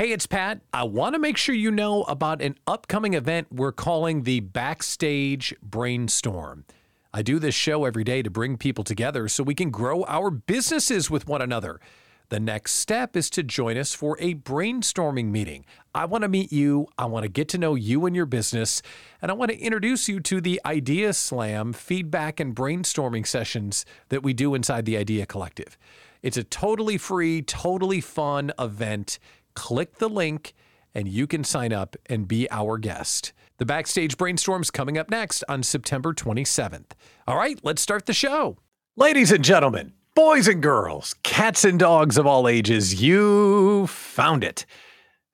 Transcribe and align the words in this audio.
Hey, 0.00 0.12
it's 0.12 0.26
Pat. 0.28 0.60
I 0.72 0.84
want 0.84 1.16
to 1.16 1.18
make 1.18 1.36
sure 1.36 1.56
you 1.56 1.72
know 1.72 2.04
about 2.04 2.40
an 2.40 2.54
upcoming 2.68 3.14
event 3.14 3.48
we're 3.50 3.72
calling 3.72 4.22
the 4.22 4.38
Backstage 4.38 5.52
Brainstorm. 5.60 6.64
I 7.12 7.22
do 7.22 7.40
this 7.40 7.56
show 7.56 7.84
every 7.84 8.04
day 8.04 8.22
to 8.22 8.30
bring 8.30 8.58
people 8.58 8.84
together 8.84 9.26
so 9.26 9.42
we 9.42 9.56
can 9.56 9.70
grow 9.70 10.04
our 10.04 10.30
businesses 10.30 11.10
with 11.10 11.26
one 11.26 11.42
another. 11.42 11.80
The 12.28 12.38
next 12.38 12.74
step 12.74 13.16
is 13.16 13.28
to 13.30 13.42
join 13.42 13.76
us 13.76 13.92
for 13.92 14.16
a 14.20 14.36
brainstorming 14.36 15.32
meeting. 15.32 15.64
I 15.92 16.04
want 16.04 16.22
to 16.22 16.28
meet 16.28 16.52
you, 16.52 16.86
I 16.96 17.06
want 17.06 17.24
to 17.24 17.28
get 17.28 17.48
to 17.48 17.58
know 17.58 17.74
you 17.74 18.06
and 18.06 18.14
your 18.14 18.26
business, 18.26 18.82
and 19.20 19.32
I 19.32 19.34
want 19.34 19.50
to 19.50 19.58
introduce 19.58 20.08
you 20.08 20.20
to 20.20 20.40
the 20.40 20.60
Idea 20.64 21.12
Slam 21.12 21.72
feedback 21.72 22.38
and 22.38 22.54
brainstorming 22.54 23.26
sessions 23.26 23.84
that 24.10 24.22
we 24.22 24.32
do 24.32 24.54
inside 24.54 24.84
the 24.84 24.96
Idea 24.96 25.26
Collective. 25.26 25.76
It's 26.22 26.36
a 26.36 26.44
totally 26.44 26.98
free, 26.98 27.42
totally 27.42 28.00
fun 28.00 28.52
event 28.58 29.18
click 29.58 29.98
the 29.98 30.08
link 30.08 30.54
and 30.94 31.08
you 31.08 31.26
can 31.26 31.42
sign 31.42 31.72
up 31.72 31.96
and 32.06 32.28
be 32.28 32.48
our 32.50 32.78
guest. 32.78 33.32
The 33.58 33.66
Backstage 33.66 34.16
Brainstorm's 34.16 34.70
coming 34.70 34.96
up 34.96 35.10
next 35.10 35.42
on 35.48 35.64
September 35.64 36.14
27th. 36.14 36.92
All 37.26 37.36
right, 37.36 37.58
let's 37.64 37.82
start 37.82 38.06
the 38.06 38.12
show. 38.12 38.58
Ladies 38.96 39.32
and 39.32 39.44
gentlemen, 39.44 39.94
boys 40.14 40.46
and 40.46 40.62
girls, 40.62 41.16
cats 41.24 41.64
and 41.64 41.76
dogs 41.76 42.16
of 42.16 42.24
all 42.24 42.46
ages, 42.46 43.02
you 43.02 43.88
found 43.88 44.44
it. 44.44 44.64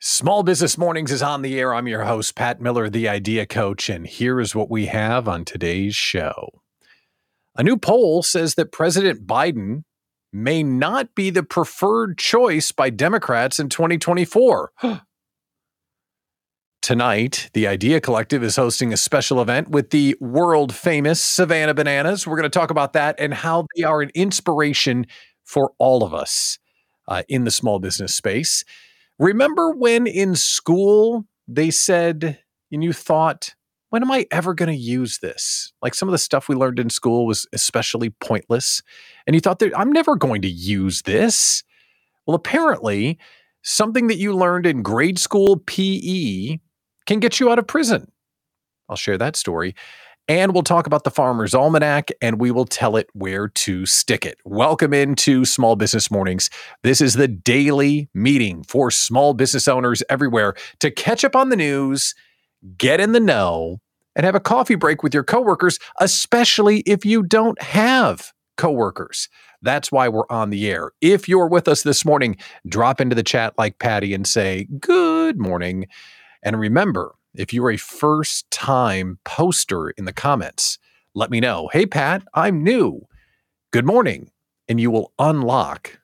Small 0.00 0.42
Business 0.42 0.78
Mornings 0.78 1.12
is 1.12 1.22
on 1.22 1.42
the 1.42 1.58
air. 1.60 1.74
I'm 1.74 1.86
your 1.86 2.04
host, 2.04 2.34
Pat 2.34 2.62
Miller, 2.62 2.88
the 2.88 3.06
Idea 3.06 3.44
Coach, 3.44 3.90
and 3.90 4.06
here 4.06 4.40
is 4.40 4.54
what 4.54 4.70
we 4.70 4.86
have 4.86 5.28
on 5.28 5.44
today's 5.44 5.94
show. 5.94 6.62
A 7.56 7.62
new 7.62 7.76
poll 7.76 8.22
says 8.22 8.54
that 8.54 8.72
President 8.72 9.26
Biden 9.26 9.84
may 10.34 10.64
not 10.64 11.14
be 11.14 11.30
the 11.30 11.44
preferred 11.44 12.18
choice 12.18 12.72
by 12.72 12.90
Democrats 12.90 13.60
in 13.60 13.68
2024. 13.68 14.72
Tonight, 16.82 17.48
the 17.54 17.66
Idea 17.66 18.00
Collective 18.00 18.42
is 18.42 18.56
hosting 18.56 18.92
a 18.92 18.96
special 18.98 19.40
event 19.40 19.70
with 19.70 19.88
the 19.90 20.16
world 20.20 20.74
famous 20.74 21.18
Savannah 21.22 21.72
Bananas. 21.72 22.26
We're 22.26 22.36
going 22.36 22.50
to 22.50 22.58
talk 22.58 22.70
about 22.70 22.92
that 22.92 23.14
and 23.18 23.32
how 23.32 23.66
they 23.74 23.84
are 23.84 24.02
an 24.02 24.10
inspiration 24.14 25.06
for 25.44 25.72
all 25.78 26.02
of 26.02 26.12
us 26.12 26.58
uh, 27.08 27.22
in 27.28 27.44
the 27.44 27.50
small 27.50 27.78
business 27.78 28.14
space. 28.14 28.64
Remember 29.18 29.70
when 29.70 30.06
in 30.06 30.34
school 30.34 31.26
they 31.46 31.70
said, 31.70 32.40
and 32.72 32.82
you 32.82 32.92
thought, 32.92 33.54
when 33.94 34.02
am 34.02 34.10
I 34.10 34.26
ever 34.32 34.54
going 34.54 34.70
to 34.70 34.74
use 34.76 35.20
this? 35.20 35.72
Like 35.80 35.94
some 35.94 36.08
of 36.08 36.10
the 36.10 36.18
stuff 36.18 36.48
we 36.48 36.56
learned 36.56 36.80
in 36.80 36.90
school 36.90 37.26
was 37.26 37.46
especially 37.52 38.10
pointless. 38.10 38.82
And 39.24 39.34
you 39.34 39.40
thought 39.40 39.60
that 39.60 39.70
I'm 39.78 39.92
never 39.92 40.16
going 40.16 40.42
to 40.42 40.50
use 40.50 41.02
this. 41.02 41.62
Well, 42.26 42.34
apparently, 42.34 43.20
something 43.62 44.08
that 44.08 44.16
you 44.16 44.34
learned 44.34 44.66
in 44.66 44.82
grade 44.82 45.20
school 45.20 45.62
PE 45.64 46.58
can 47.06 47.20
get 47.20 47.38
you 47.38 47.52
out 47.52 47.60
of 47.60 47.68
prison. 47.68 48.10
I'll 48.88 48.96
share 48.96 49.16
that 49.16 49.36
story. 49.36 49.76
And 50.26 50.54
we'll 50.54 50.64
talk 50.64 50.88
about 50.88 51.04
the 51.04 51.12
Farmer's 51.12 51.54
Almanac 51.54 52.10
and 52.20 52.40
we 52.40 52.50
will 52.50 52.66
tell 52.66 52.96
it 52.96 53.06
where 53.12 53.46
to 53.46 53.86
stick 53.86 54.26
it. 54.26 54.38
Welcome 54.44 54.92
into 54.92 55.44
Small 55.44 55.76
Business 55.76 56.10
Mornings. 56.10 56.50
This 56.82 57.00
is 57.00 57.14
the 57.14 57.28
daily 57.28 58.08
meeting 58.12 58.64
for 58.64 58.90
small 58.90 59.34
business 59.34 59.68
owners 59.68 60.02
everywhere 60.10 60.54
to 60.80 60.90
catch 60.90 61.22
up 61.22 61.36
on 61.36 61.50
the 61.50 61.56
news, 61.56 62.12
get 62.76 62.98
in 62.98 63.12
the 63.12 63.20
know, 63.20 63.78
and 64.16 64.24
have 64.24 64.34
a 64.34 64.40
coffee 64.40 64.74
break 64.74 65.02
with 65.02 65.14
your 65.14 65.24
coworkers, 65.24 65.78
especially 66.00 66.80
if 66.80 67.04
you 67.04 67.22
don't 67.22 67.60
have 67.60 68.32
coworkers. 68.56 69.28
That's 69.62 69.90
why 69.90 70.08
we're 70.08 70.28
on 70.30 70.50
the 70.50 70.68
air. 70.68 70.92
If 71.00 71.28
you're 71.28 71.48
with 71.48 71.68
us 71.68 71.82
this 71.82 72.04
morning, 72.04 72.36
drop 72.68 73.00
into 73.00 73.14
the 73.14 73.22
chat 73.22 73.54
like 73.56 73.78
Patty 73.78 74.14
and 74.14 74.26
say, 74.26 74.68
Good 74.78 75.38
morning. 75.38 75.86
And 76.42 76.60
remember, 76.60 77.14
if 77.34 77.52
you're 77.52 77.70
a 77.70 77.78
first 77.78 78.50
time 78.50 79.18
poster 79.24 79.90
in 79.90 80.04
the 80.04 80.12
comments, 80.12 80.78
let 81.14 81.30
me 81.30 81.40
know. 81.40 81.68
Hey, 81.72 81.86
Pat, 81.86 82.22
I'm 82.34 82.62
new. 82.62 83.06
Good 83.72 83.86
morning. 83.86 84.30
And 84.68 84.80
you 84.80 84.90
will 84.90 85.12
unlock 85.18 85.98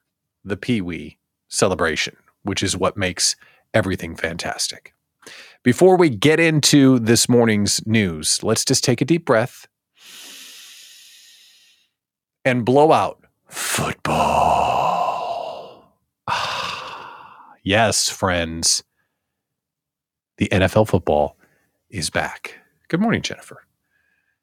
the 0.44 0.56
Pee 0.56 0.80
Wee 0.80 1.18
celebration, 1.48 2.16
which 2.42 2.62
is 2.62 2.76
what 2.76 2.96
makes 2.96 3.36
everything 3.74 4.16
fantastic. 4.16 4.94
Before 5.62 5.96
we 5.96 6.08
get 6.08 6.40
into 6.40 6.98
this 6.98 7.28
morning's 7.28 7.86
news, 7.86 8.42
let's 8.42 8.64
just 8.64 8.82
take 8.82 9.00
a 9.00 9.04
deep 9.04 9.24
breath 9.24 9.66
and 12.44 12.64
blow 12.64 12.92
out 12.92 13.22
football. 13.46 14.70
yes, 17.62 18.08
friends. 18.08 18.82
The 20.38 20.48
NFL 20.48 20.88
football 20.88 21.36
is 21.90 22.08
back. 22.08 22.58
Good 22.88 23.00
morning, 23.00 23.20
Jennifer. 23.22 23.64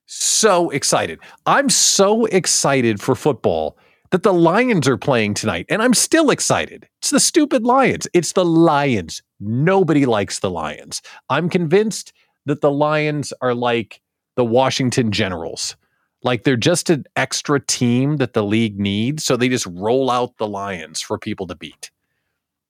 So 0.05 0.69
excited. 0.69 1.19
I'm 1.45 1.69
so 1.69 2.25
excited 2.25 3.01
for 3.01 3.15
football 3.15 3.77
that 4.11 4.23
the 4.23 4.33
Lions 4.33 4.87
are 4.87 4.97
playing 4.97 5.33
tonight, 5.33 5.65
and 5.69 5.81
I'm 5.81 5.93
still 5.93 6.29
excited. 6.29 6.87
It's 6.99 7.09
the 7.09 7.19
stupid 7.19 7.63
Lions. 7.63 8.07
It's 8.13 8.33
the 8.33 8.45
Lions. 8.45 9.21
Nobody 9.39 10.05
likes 10.05 10.39
the 10.39 10.49
Lions. 10.49 11.01
I'm 11.29 11.49
convinced 11.49 12.13
that 12.45 12.61
the 12.61 12.71
Lions 12.71 13.33
are 13.41 13.53
like 13.53 14.01
the 14.35 14.45
Washington 14.45 15.11
Generals. 15.11 15.75
Like 16.23 16.43
they're 16.43 16.55
just 16.55 16.89
an 16.89 17.05
extra 17.15 17.59
team 17.59 18.17
that 18.17 18.33
the 18.33 18.43
league 18.43 18.79
needs. 18.79 19.23
So 19.23 19.37
they 19.37 19.49
just 19.49 19.67
roll 19.67 20.09
out 20.09 20.37
the 20.37 20.47
Lions 20.47 21.01
for 21.01 21.17
people 21.17 21.47
to 21.47 21.55
beat. 21.55 21.91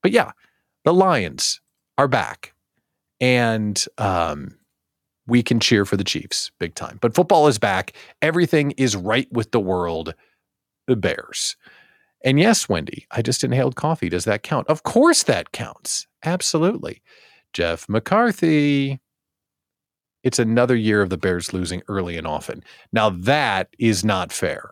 But 0.01 0.11
yeah, 0.11 0.31
the 0.83 0.93
Lions 0.93 1.61
are 1.97 2.07
back. 2.07 2.53
And 3.19 3.83
um, 3.97 4.57
we 5.27 5.41
can 5.41 5.59
cheer 5.59 5.85
for 5.85 5.97
the 5.97 6.03
Chiefs 6.03 6.51
big 6.59 6.75
time. 6.75 6.97
But 7.01 7.15
football 7.15 7.47
is 7.47 7.57
back. 7.57 7.93
Everything 8.21 8.71
is 8.71 8.95
right 8.95 9.31
with 9.31 9.51
the 9.51 9.59
world 9.59 10.13
the 10.87 10.95
Bears. 10.95 11.55
And 12.23 12.39
yes, 12.39 12.67
Wendy, 12.67 13.05
I 13.11 13.21
just 13.21 13.43
inhaled 13.43 13.75
coffee. 13.75 14.09
Does 14.09 14.25
that 14.25 14.43
count? 14.43 14.67
Of 14.67 14.83
course 14.83 15.23
that 15.23 15.51
counts. 15.51 16.07
Absolutely. 16.23 17.01
Jeff 17.53 17.87
McCarthy. 17.87 18.99
It's 20.23 20.39
another 20.39 20.75
year 20.75 21.01
of 21.01 21.09
the 21.09 21.17
Bears 21.17 21.53
losing 21.53 21.83
early 21.87 22.17
and 22.17 22.27
often. 22.27 22.63
Now, 22.91 23.11
that 23.11 23.69
is 23.79 24.03
not 24.03 24.31
fair. 24.31 24.71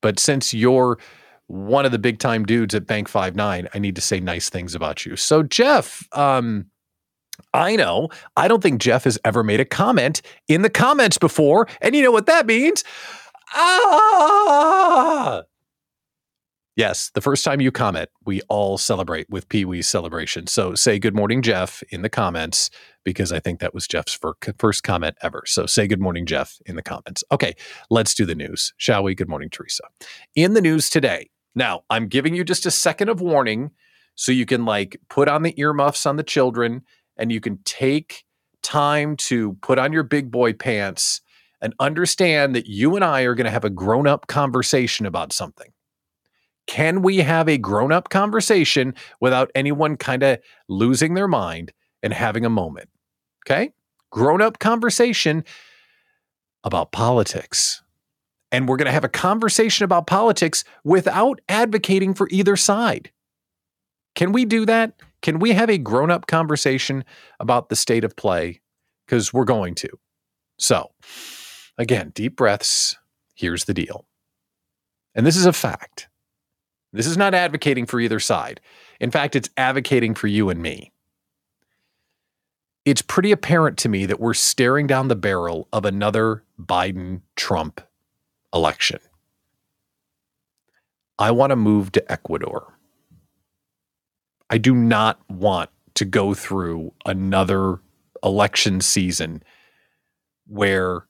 But 0.00 0.18
since 0.18 0.54
you're 0.54 0.98
one 1.46 1.84
of 1.84 1.92
the 1.92 1.98
big 1.98 2.18
time 2.18 2.44
dudes 2.44 2.74
at 2.74 2.86
Bank 2.86 3.08
Five 3.08 3.36
Nine, 3.36 3.68
I 3.74 3.78
need 3.78 3.94
to 3.96 4.02
say 4.02 4.18
nice 4.18 4.48
things 4.48 4.74
about 4.74 5.06
you. 5.06 5.14
So, 5.14 5.42
Jeff, 5.42 6.08
um, 6.12 6.66
I 7.52 7.76
know. 7.76 8.08
I 8.36 8.48
don't 8.48 8.62
think 8.62 8.80
Jeff 8.80 9.04
has 9.04 9.18
ever 9.24 9.42
made 9.42 9.60
a 9.60 9.64
comment 9.64 10.22
in 10.48 10.62
the 10.62 10.70
comments 10.70 11.18
before. 11.18 11.68
And 11.80 11.94
you 11.94 12.02
know 12.02 12.10
what 12.10 12.26
that 12.26 12.46
means? 12.46 12.82
Ah! 13.54 15.42
Yes, 16.76 17.10
the 17.14 17.22
first 17.22 17.42
time 17.42 17.62
you 17.62 17.72
comment, 17.72 18.10
we 18.26 18.42
all 18.50 18.76
celebrate 18.76 19.30
with 19.30 19.48
Pee 19.48 19.64
Wee's 19.64 19.88
celebration. 19.88 20.46
So 20.46 20.74
say 20.74 20.98
good 20.98 21.14
morning, 21.14 21.40
Jeff, 21.40 21.82
in 21.88 22.02
the 22.02 22.10
comments, 22.10 22.68
because 23.02 23.32
I 23.32 23.40
think 23.40 23.60
that 23.60 23.72
was 23.72 23.88
Jeff's 23.88 24.18
first 24.58 24.82
comment 24.82 25.16
ever. 25.22 25.42
So 25.46 25.64
say 25.64 25.86
good 25.86 26.02
morning, 26.02 26.26
Jeff, 26.26 26.58
in 26.66 26.76
the 26.76 26.82
comments. 26.82 27.24
Okay, 27.32 27.54
let's 27.88 28.12
do 28.14 28.26
the 28.26 28.34
news, 28.34 28.74
shall 28.76 29.02
we? 29.02 29.14
Good 29.14 29.28
morning, 29.28 29.48
Teresa. 29.48 29.84
In 30.34 30.52
the 30.52 30.60
news 30.60 30.90
today, 30.90 31.30
now 31.54 31.84
I'm 31.88 32.08
giving 32.08 32.34
you 32.34 32.44
just 32.44 32.66
a 32.66 32.70
second 32.70 33.08
of 33.08 33.22
warning 33.22 33.70
so 34.14 34.30
you 34.30 34.44
can 34.44 34.66
like 34.66 35.00
put 35.08 35.28
on 35.28 35.44
the 35.44 35.58
earmuffs 35.58 36.04
on 36.04 36.16
the 36.16 36.22
children 36.22 36.82
and 37.16 37.32
you 37.32 37.40
can 37.40 37.58
take 37.64 38.24
time 38.62 39.16
to 39.16 39.54
put 39.62 39.78
on 39.78 39.94
your 39.94 40.02
big 40.02 40.30
boy 40.30 40.52
pants 40.52 41.22
and 41.60 41.74
understand 41.80 42.54
that 42.54 42.66
you 42.66 42.96
and 42.96 43.04
I 43.04 43.22
are 43.22 43.34
going 43.34 43.46
to 43.46 43.50
have 43.50 43.64
a 43.64 43.70
grown 43.70 44.06
up 44.06 44.26
conversation 44.26 45.06
about 45.06 45.32
something. 45.32 45.72
Can 46.66 47.02
we 47.02 47.18
have 47.18 47.48
a 47.48 47.58
grown 47.58 47.92
up 47.92 48.08
conversation 48.08 48.94
without 49.20 49.50
anyone 49.54 49.96
kind 49.96 50.22
of 50.22 50.38
losing 50.68 51.14
their 51.14 51.28
mind 51.28 51.72
and 52.02 52.12
having 52.12 52.44
a 52.44 52.50
moment? 52.50 52.88
Okay. 53.46 53.70
Grown 54.10 54.42
up 54.42 54.58
conversation 54.58 55.44
about 56.64 56.92
politics. 56.92 57.82
And 58.50 58.68
we're 58.68 58.76
going 58.76 58.86
to 58.86 58.92
have 58.92 59.04
a 59.04 59.08
conversation 59.08 59.84
about 59.84 60.06
politics 60.06 60.64
without 60.84 61.40
advocating 61.48 62.14
for 62.14 62.28
either 62.30 62.56
side. 62.56 63.10
Can 64.14 64.32
we 64.32 64.44
do 64.44 64.64
that? 64.66 64.94
Can 65.22 65.38
we 65.38 65.52
have 65.52 65.70
a 65.70 65.78
grown 65.78 66.10
up 66.10 66.26
conversation 66.26 67.04
about 67.38 67.68
the 67.68 67.76
state 67.76 68.04
of 68.04 68.16
play? 68.16 68.60
Because 69.06 69.32
we're 69.32 69.44
going 69.44 69.74
to. 69.76 69.88
So, 70.58 70.90
Again, 71.78 72.10
deep 72.14 72.36
breaths. 72.36 72.96
Here's 73.34 73.64
the 73.64 73.74
deal. 73.74 74.06
And 75.14 75.26
this 75.26 75.36
is 75.36 75.46
a 75.46 75.52
fact. 75.52 76.08
This 76.92 77.06
is 77.06 77.16
not 77.16 77.34
advocating 77.34 77.86
for 77.86 78.00
either 78.00 78.20
side. 78.20 78.60
In 79.00 79.10
fact, 79.10 79.36
it's 79.36 79.50
advocating 79.56 80.14
for 80.14 80.26
you 80.26 80.48
and 80.48 80.62
me. 80.62 80.92
It's 82.84 83.02
pretty 83.02 83.32
apparent 83.32 83.76
to 83.78 83.88
me 83.88 84.06
that 84.06 84.20
we're 84.20 84.32
staring 84.32 84.86
down 84.86 85.08
the 85.08 85.16
barrel 85.16 85.68
of 85.72 85.84
another 85.84 86.44
Biden 86.58 87.22
Trump 87.34 87.80
election. 88.54 89.00
I 91.18 91.30
want 91.32 91.50
to 91.50 91.56
move 91.56 91.92
to 91.92 92.12
Ecuador. 92.12 92.78
I 94.48 94.58
do 94.58 94.74
not 94.74 95.18
want 95.28 95.70
to 95.94 96.04
go 96.04 96.32
through 96.32 96.92
another 97.04 97.80
election 98.22 98.80
season 98.80 99.42
where 100.46 101.06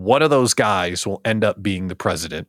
one 0.00 0.22
of 0.22 0.30
those 0.30 0.54
guys 0.54 1.06
will 1.06 1.20
end 1.26 1.44
up 1.44 1.62
being 1.62 1.88
the 1.88 1.94
president. 1.94 2.48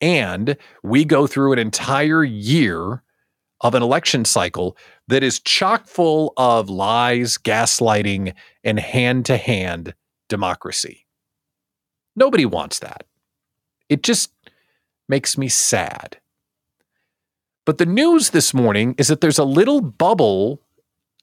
And 0.00 0.56
we 0.82 1.04
go 1.04 1.28
through 1.28 1.52
an 1.52 1.60
entire 1.60 2.24
year 2.24 3.04
of 3.60 3.76
an 3.76 3.84
election 3.84 4.24
cycle 4.24 4.76
that 5.06 5.22
is 5.22 5.38
chock 5.38 5.86
full 5.86 6.32
of 6.36 6.68
lies, 6.68 7.38
gaslighting, 7.38 8.34
and 8.64 8.80
hand 8.80 9.26
to 9.26 9.36
hand 9.36 9.94
democracy. 10.28 11.06
Nobody 12.16 12.44
wants 12.44 12.80
that. 12.80 13.04
It 13.88 14.02
just 14.02 14.32
makes 15.08 15.38
me 15.38 15.48
sad. 15.48 16.18
But 17.64 17.78
the 17.78 17.86
news 17.86 18.30
this 18.30 18.52
morning 18.52 18.96
is 18.98 19.06
that 19.06 19.20
there's 19.20 19.38
a 19.38 19.44
little 19.44 19.80
bubble 19.80 20.60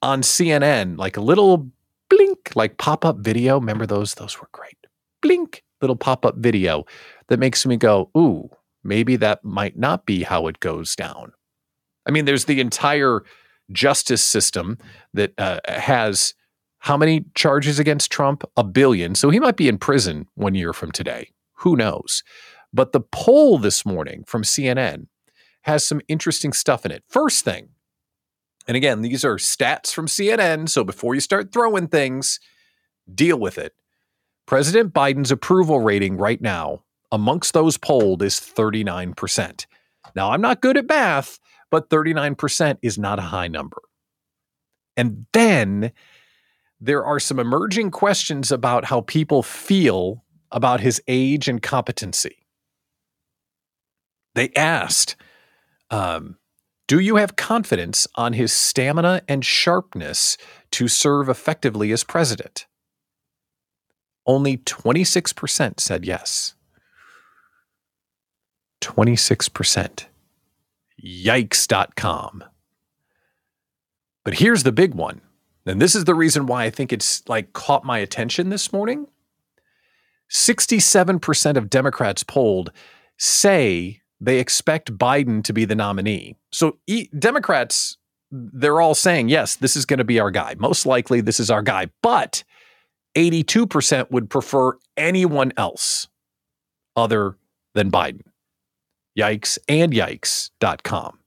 on 0.00 0.22
CNN, 0.22 0.96
like 0.96 1.18
a 1.18 1.20
little 1.20 1.68
blink, 2.08 2.52
like 2.54 2.78
pop 2.78 3.04
up 3.04 3.18
video. 3.18 3.60
Remember 3.60 3.84
those? 3.84 4.14
Those 4.14 4.40
were 4.40 4.48
great. 4.52 4.79
Blink, 5.22 5.62
little 5.80 5.96
pop 5.96 6.24
up 6.26 6.36
video 6.36 6.84
that 7.28 7.38
makes 7.38 7.64
me 7.66 7.76
go, 7.76 8.10
ooh, 8.16 8.50
maybe 8.82 9.16
that 9.16 9.44
might 9.44 9.78
not 9.78 10.06
be 10.06 10.22
how 10.22 10.46
it 10.46 10.60
goes 10.60 10.94
down. 10.96 11.32
I 12.06 12.10
mean, 12.10 12.24
there's 12.24 12.46
the 12.46 12.60
entire 12.60 13.22
justice 13.72 14.24
system 14.24 14.78
that 15.14 15.32
uh, 15.38 15.60
has 15.66 16.34
how 16.80 16.96
many 16.96 17.26
charges 17.34 17.78
against 17.78 18.10
Trump? 18.10 18.42
A 18.56 18.64
billion. 18.64 19.14
So 19.14 19.30
he 19.30 19.38
might 19.38 19.56
be 19.56 19.68
in 19.68 19.78
prison 19.78 20.26
one 20.34 20.54
year 20.54 20.72
from 20.72 20.92
today. 20.92 21.30
Who 21.56 21.76
knows? 21.76 22.22
But 22.72 22.92
the 22.92 23.00
poll 23.00 23.58
this 23.58 23.84
morning 23.84 24.24
from 24.26 24.42
CNN 24.42 25.06
has 25.62 25.86
some 25.86 26.00
interesting 26.08 26.54
stuff 26.54 26.86
in 26.86 26.90
it. 26.90 27.04
First 27.06 27.44
thing, 27.44 27.68
and 28.66 28.76
again, 28.76 29.02
these 29.02 29.24
are 29.24 29.36
stats 29.36 29.92
from 29.92 30.06
CNN. 30.06 30.68
So 30.68 30.84
before 30.84 31.14
you 31.14 31.20
start 31.20 31.52
throwing 31.52 31.88
things, 31.88 32.40
deal 33.12 33.38
with 33.38 33.58
it. 33.58 33.74
President 34.50 34.92
Biden's 34.92 35.30
approval 35.30 35.78
rating 35.78 36.16
right 36.16 36.40
now 36.40 36.82
amongst 37.12 37.54
those 37.54 37.78
polled 37.78 38.20
is 38.20 38.40
39%. 38.40 39.66
Now, 40.16 40.32
I'm 40.32 40.40
not 40.40 40.60
good 40.60 40.76
at 40.76 40.88
math, 40.88 41.38
but 41.70 41.88
39% 41.88 42.78
is 42.82 42.98
not 42.98 43.20
a 43.20 43.30
high 43.30 43.46
number. 43.46 43.80
And 44.96 45.26
then 45.32 45.92
there 46.80 47.04
are 47.04 47.20
some 47.20 47.38
emerging 47.38 47.92
questions 47.92 48.50
about 48.50 48.86
how 48.86 49.02
people 49.02 49.44
feel 49.44 50.24
about 50.50 50.80
his 50.80 51.00
age 51.06 51.46
and 51.46 51.62
competency. 51.62 52.44
They 54.34 54.50
asked, 54.56 55.14
um, 55.92 56.38
Do 56.88 56.98
you 56.98 57.14
have 57.14 57.36
confidence 57.36 58.08
on 58.16 58.32
his 58.32 58.52
stamina 58.52 59.22
and 59.28 59.44
sharpness 59.44 60.36
to 60.72 60.88
serve 60.88 61.28
effectively 61.28 61.92
as 61.92 62.02
president? 62.02 62.66
Only 64.30 64.58
26% 64.58 65.80
said 65.80 66.04
yes. 66.04 66.54
26%. 68.80 70.04
Yikes.com. 71.04 72.44
But 74.24 74.34
here's 74.34 74.62
the 74.62 74.70
big 74.70 74.94
one. 74.94 75.20
And 75.66 75.82
this 75.82 75.96
is 75.96 76.04
the 76.04 76.14
reason 76.14 76.46
why 76.46 76.62
I 76.62 76.70
think 76.70 76.92
it's 76.92 77.28
like 77.28 77.54
caught 77.54 77.82
my 77.82 77.98
attention 77.98 78.50
this 78.50 78.72
morning. 78.72 79.08
67% 80.30 81.56
of 81.56 81.68
Democrats 81.68 82.22
polled 82.22 82.70
say 83.18 84.00
they 84.20 84.38
expect 84.38 84.96
Biden 84.96 85.42
to 85.42 85.52
be 85.52 85.64
the 85.64 85.74
nominee. 85.74 86.36
So 86.52 86.78
e- 86.86 87.08
Democrats, 87.18 87.96
they're 88.30 88.80
all 88.80 88.94
saying, 88.94 89.28
yes, 89.28 89.56
this 89.56 89.74
is 89.74 89.84
going 89.84 89.98
to 89.98 90.04
be 90.04 90.20
our 90.20 90.30
guy. 90.30 90.54
Most 90.56 90.86
likely, 90.86 91.20
this 91.20 91.40
is 91.40 91.50
our 91.50 91.62
guy. 91.62 91.88
But 92.00 92.44
82% 93.14 94.10
would 94.10 94.30
prefer 94.30 94.78
anyone 94.96 95.52
else 95.56 96.08
other 96.96 97.36
than 97.74 97.90
Biden. 97.90 98.22
Yikes 99.18 99.58
and 99.68 99.92
yikes.com. 99.92 101.18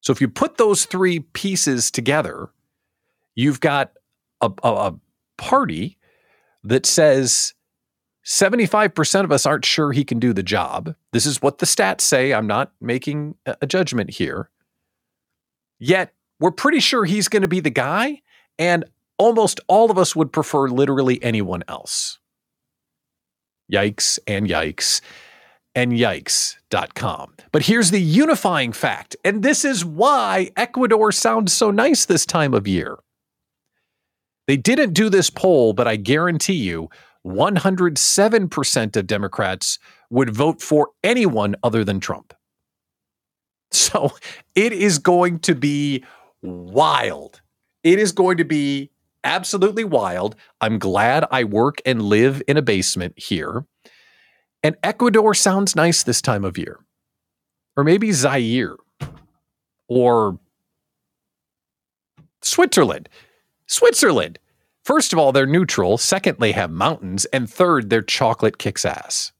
So 0.00 0.12
if 0.12 0.20
you 0.20 0.28
put 0.28 0.56
those 0.56 0.84
three 0.84 1.20
pieces 1.20 1.90
together, 1.90 2.50
you've 3.34 3.60
got 3.60 3.92
a, 4.40 4.50
a, 4.62 4.68
a 4.68 4.94
party 5.36 5.96
that 6.64 6.86
says 6.86 7.54
75% 8.24 9.24
of 9.24 9.32
us 9.32 9.46
aren't 9.46 9.64
sure 9.64 9.92
he 9.92 10.04
can 10.04 10.18
do 10.18 10.32
the 10.32 10.42
job. 10.42 10.94
This 11.12 11.26
is 11.26 11.42
what 11.42 11.58
the 11.58 11.66
stats 11.66 12.02
say. 12.02 12.32
I'm 12.32 12.46
not 12.46 12.72
making 12.80 13.36
a 13.46 13.66
judgment 13.66 14.10
here. 14.10 14.50
Yet 15.78 16.14
we're 16.38 16.52
pretty 16.52 16.80
sure 16.80 17.04
he's 17.04 17.28
going 17.28 17.42
to 17.42 17.48
be 17.48 17.60
the 17.60 17.70
guy. 17.70 18.22
And 18.58 18.84
almost 19.22 19.60
all 19.68 19.88
of 19.88 19.98
us 19.98 20.16
would 20.16 20.32
prefer 20.32 20.66
literally 20.66 21.22
anyone 21.22 21.62
else. 21.68 22.18
Yikes 23.72 24.18
and 24.26 24.48
yikes 24.48 25.00
and 25.76 25.92
yikes.com. 25.92 27.36
But 27.52 27.62
here's 27.62 27.92
the 27.92 28.00
unifying 28.00 28.72
fact, 28.72 29.14
and 29.24 29.44
this 29.44 29.64
is 29.64 29.84
why 29.84 30.50
Ecuador 30.56 31.12
sounds 31.12 31.52
so 31.52 31.70
nice 31.70 32.04
this 32.04 32.26
time 32.26 32.52
of 32.52 32.66
year. 32.66 32.98
They 34.48 34.56
didn't 34.56 34.92
do 34.92 35.08
this 35.08 35.30
poll, 35.30 35.72
but 35.72 35.86
I 35.86 35.94
guarantee 35.94 36.54
you 36.54 36.90
107% 37.24 38.96
of 38.96 39.06
Democrats 39.06 39.78
would 40.10 40.30
vote 40.30 40.60
for 40.60 40.90
anyone 41.04 41.54
other 41.62 41.84
than 41.84 42.00
Trump. 42.00 42.34
So 43.70 44.10
it 44.56 44.72
is 44.72 44.98
going 44.98 45.38
to 45.40 45.54
be 45.54 46.04
wild. 46.42 47.40
It 47.84 48.00
is 48.00 48.10
going 48.10 48.38
to 48.38 48.44
be 48.44 48.90
absolutely 49.24 49.84
wild. 49.84 50.36
I'm 50.60 50.78
glad 50.78 51.26
I 51.30 51.44
work 51.44 51.80
and 51.84 52.02
live 52.02 52.42
in 52.46 52.56
a 52.56 52.62
basement 52.62 53.18
here. 53.18 53.64
And 54.62 54.76
Ecuador 54.82 55.34
sounds 55.34 55.74
nice 55.74 56.02
this 56.02 56.22
time 56.22 56.44
of 56.44 56.56
year. 56.56 56.78
Or 57.76 57.84
maybe 57.84 58.12
Zaire 58.12 58.76
or 59.88 60.38
Switzerland. 62.42 63.08
Switzerland. 63.66 64.38
First 64.84 65.12
of 65.12 65.18
all, 65.18 65.32
they're 65.32 65.46
neutral. 65.46 65.96
Second, 65.96 66.38
they 66.38 66.52
have 66.52 66.70
mountains. 66.70 67.24
And 67.26 67.48
third, 67.48 67.90
their 67.90 68.02
chocolate 68.02 68.58
kicks 68.58 68.84
ass. 68.84 69.32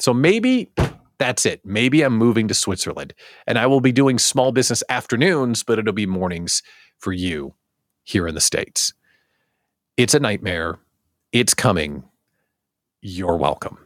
So 0.00 0.12
maybe 0.12 0.72
that's 1.18 1.44
it. 1.46 1.64
Maybe 1.64 2.02
I'm 2.02 2.16
moving 2.16 2.48
to 2.48 2.54
Switzerland 2.54 3.14
and 3.46 3.58
I 3.58 3.66
will 3.66 3.80
be 3.80 3.92
doing 3.92 4.18
small 4.18 4.52
business 4.52 4.82
afternoons, 4.88 5.62
but 5.62 5.78
it'll 5.78 5.92
be 5.92 6.06
mornings 6.06 6.62
for 6.98 7.12
you 7.12 7.54
here 8.04 8.26
in 8.26 8.34
the 8.34 8.40
States. 8.40 8.94
It's 10.00 10.14
a 10.14 10.18
nightmare. 10.18 10.78
It's 11.30 11.52
coming. 11.52 12.04
You're 13.02 13.36
welcome. 13.36 13.76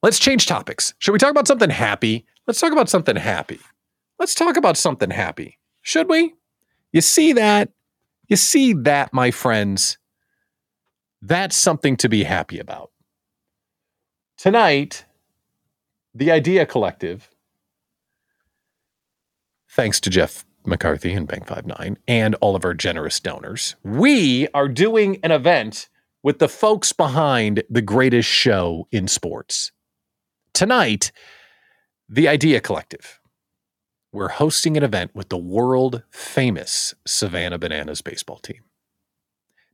Let's 0.00 0.20
change 0.20 0.46
topics. 0.46 0.94
Should 1.00 1.10
we 1.10 1.18
talk 1.18 1.32
about 1.32 1.48
something 1.48 1.70
happy? 1.70 2.24
Let's 2.46 2.60
talk 2.60 2.70
about 2.70 2.88
something 2.88 3.16
happy. 3.16 3.58
Let's 4.20 4.36
talk 4.36 4.56
about 4.56 4.76
something 4.76 5.10
happy. 5.10 5.58
Should 5.82 6.08
we? 6.08 6.34
You 6.92 7.00
see 7.00 7.32
that? 7.32 7.70
You 8.28 8.36
see 8.36 8.74
that, 8.74 9.12
my 9.12 9.32
friends? 9.32 9.98
That's 11.20 11.56
something 11.56 11.96
to 11.96 12.08
be 12.08 12.22
happy 12.22 12.60
about. 12.60 12.92
Tonight, 14.38 15.04
the 16.14 16.30
Idea 16.30 16.64
Collective, 16.64 17.28
thanks 19.68 19.98
to 19.98 20.10
Jeff 20.10 20.44
McCarthy 20.66 21.12
and 21.12 21.26
Bank 21.26 21.46
59 21.46 21.98
and 22.08 22.34
all 22.36 22.56
of 22.56 22.64
our 22.64 22.74
generous 22.74 23.20
donors, 23.20 23.76
we 23.82 24.48
are 24.54 24.68
doing 24.68 25.18
an 25.22 25.30
event 25.30 25.88
with 26.22 26.38
the 26.38 26.48
folks 26.48 26.92
behind 26.92 27.62
the 27.68 27.82
greatest 27.82 28.28
show 28.28 28.88
in 28.90 29.06
sports. 29.06 29.72
Tonight, 30.54 31.12
the 32.08 32.28
Idea 32.28 32.60
Collective. 32.60 33.20
We're 34.12 34.28
hosting 34.28 34.76
an 34.76 34.82
event 34.82 35.10
with 35.14 35.28
the 35.28 35.36
world 35.36 36.02
famous 36.10 36.94
Savannah 37.06 37.58
Bananas 37.58 38.00
baseball 38.00 38.38
team. 38.38 38.62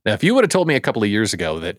Now, 0.05 0.13
if 0.13 0.23
you 0.23 0.33
would 0.33 0.43
have 0.43 0.49
told 0.49 0.67
me 0.67 0.75
a 0.75 0.79
couple 0.79 1.03
of 1.03 1.09
years 1.09 1.33
ago 1.33 1.59
that 1.59 1.77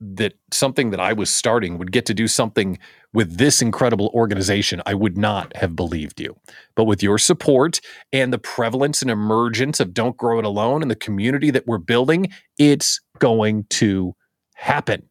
that 0.00 0.34
something 0.52 0.90
that 0.90 1.00
I 1.00 1.12
was 1.12 1.30
starting 1.30 1.78
would 1.78 1.92
get 1.92 2.04
to 2.06 2.14
do 2.14 2.28
something 2.28 2.78
with 3.14 3.38
this 3.38 3.62
incredible 3.62 4.10
organization, 4.12 4.82
I 4.84 4.94
would 4.94 5.16
not 5.16 5.56
have 5.56 5.76
believed 5.76 6.20
you. 6.20 6.36
But 6.74 6.84
with 6.84 7.02
your 7.02 7.16
support 7.16 7.80
and 8.12 8.32
the 8.32 8.38
prevalence 8.38 9.02
and 9.02 9.10
emergence 9.10 9.80
of 9.80 9.94
Don't 9.94 10.16
Grow 10.16 10.38
It 10.38 10.44
Alone 10.44 10.82
and 10.82 10.90
the 10.90 10.96
community 10.96 11.50
that 11.50 11.66
we're 11.66 11.78
building, 11.78 12.30
it's 12.58 13.00
going 13.18 13.64
to 13.70 14.14
happen. 14.54 15.08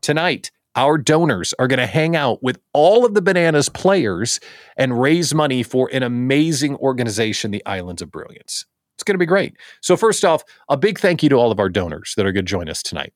Tonight, 0.00 0.50
our 0.76 0.96
donors 0.96 1.52
are 1.58 1.68
going 1.68 1.80
to 1.80 1.86
hang 1.86 2.16
out 2.16 2.42
with 2.42 2.58
all 2.72 3.04
of 3.04 3.14
the 3.14 3.22
Bananas 3.22 3.68
players 3.68 4.40
and 4.76 5.00
raise 5.00 5.34
money 5.34 5.62
for 5.62 5.90
an 5.92 6.02
amazing 6.02 6.76
organization, 6.76 7.50
the 7.50 7.66
Islands 7.66 8.00
of 8.00 8.10
Brilliance. 8.10 8.64
It's 9.00 9.04
going 9.04 9.14
to 9.14 9.18
be 9.18 9.24
great. 9.24 9.56
So, 9.80 9.96
first 9.96 10.26
off, 10.26 10.44
a 10.68 10.76
big 10.76 10.98
thank 10.98 11.22
you 11.22 11.30
to 11.30 11.36
all 11.36 11.50
of 11.50 11.58
our 11.58 11.70
donors 11.70 12.12
that 12.18 12.26
are 12.26 12.32
going 12.32 12.44
to 12.44 12.50
join 12.50 12.68
us 12.68 12.82
tonight. 12.82 13.14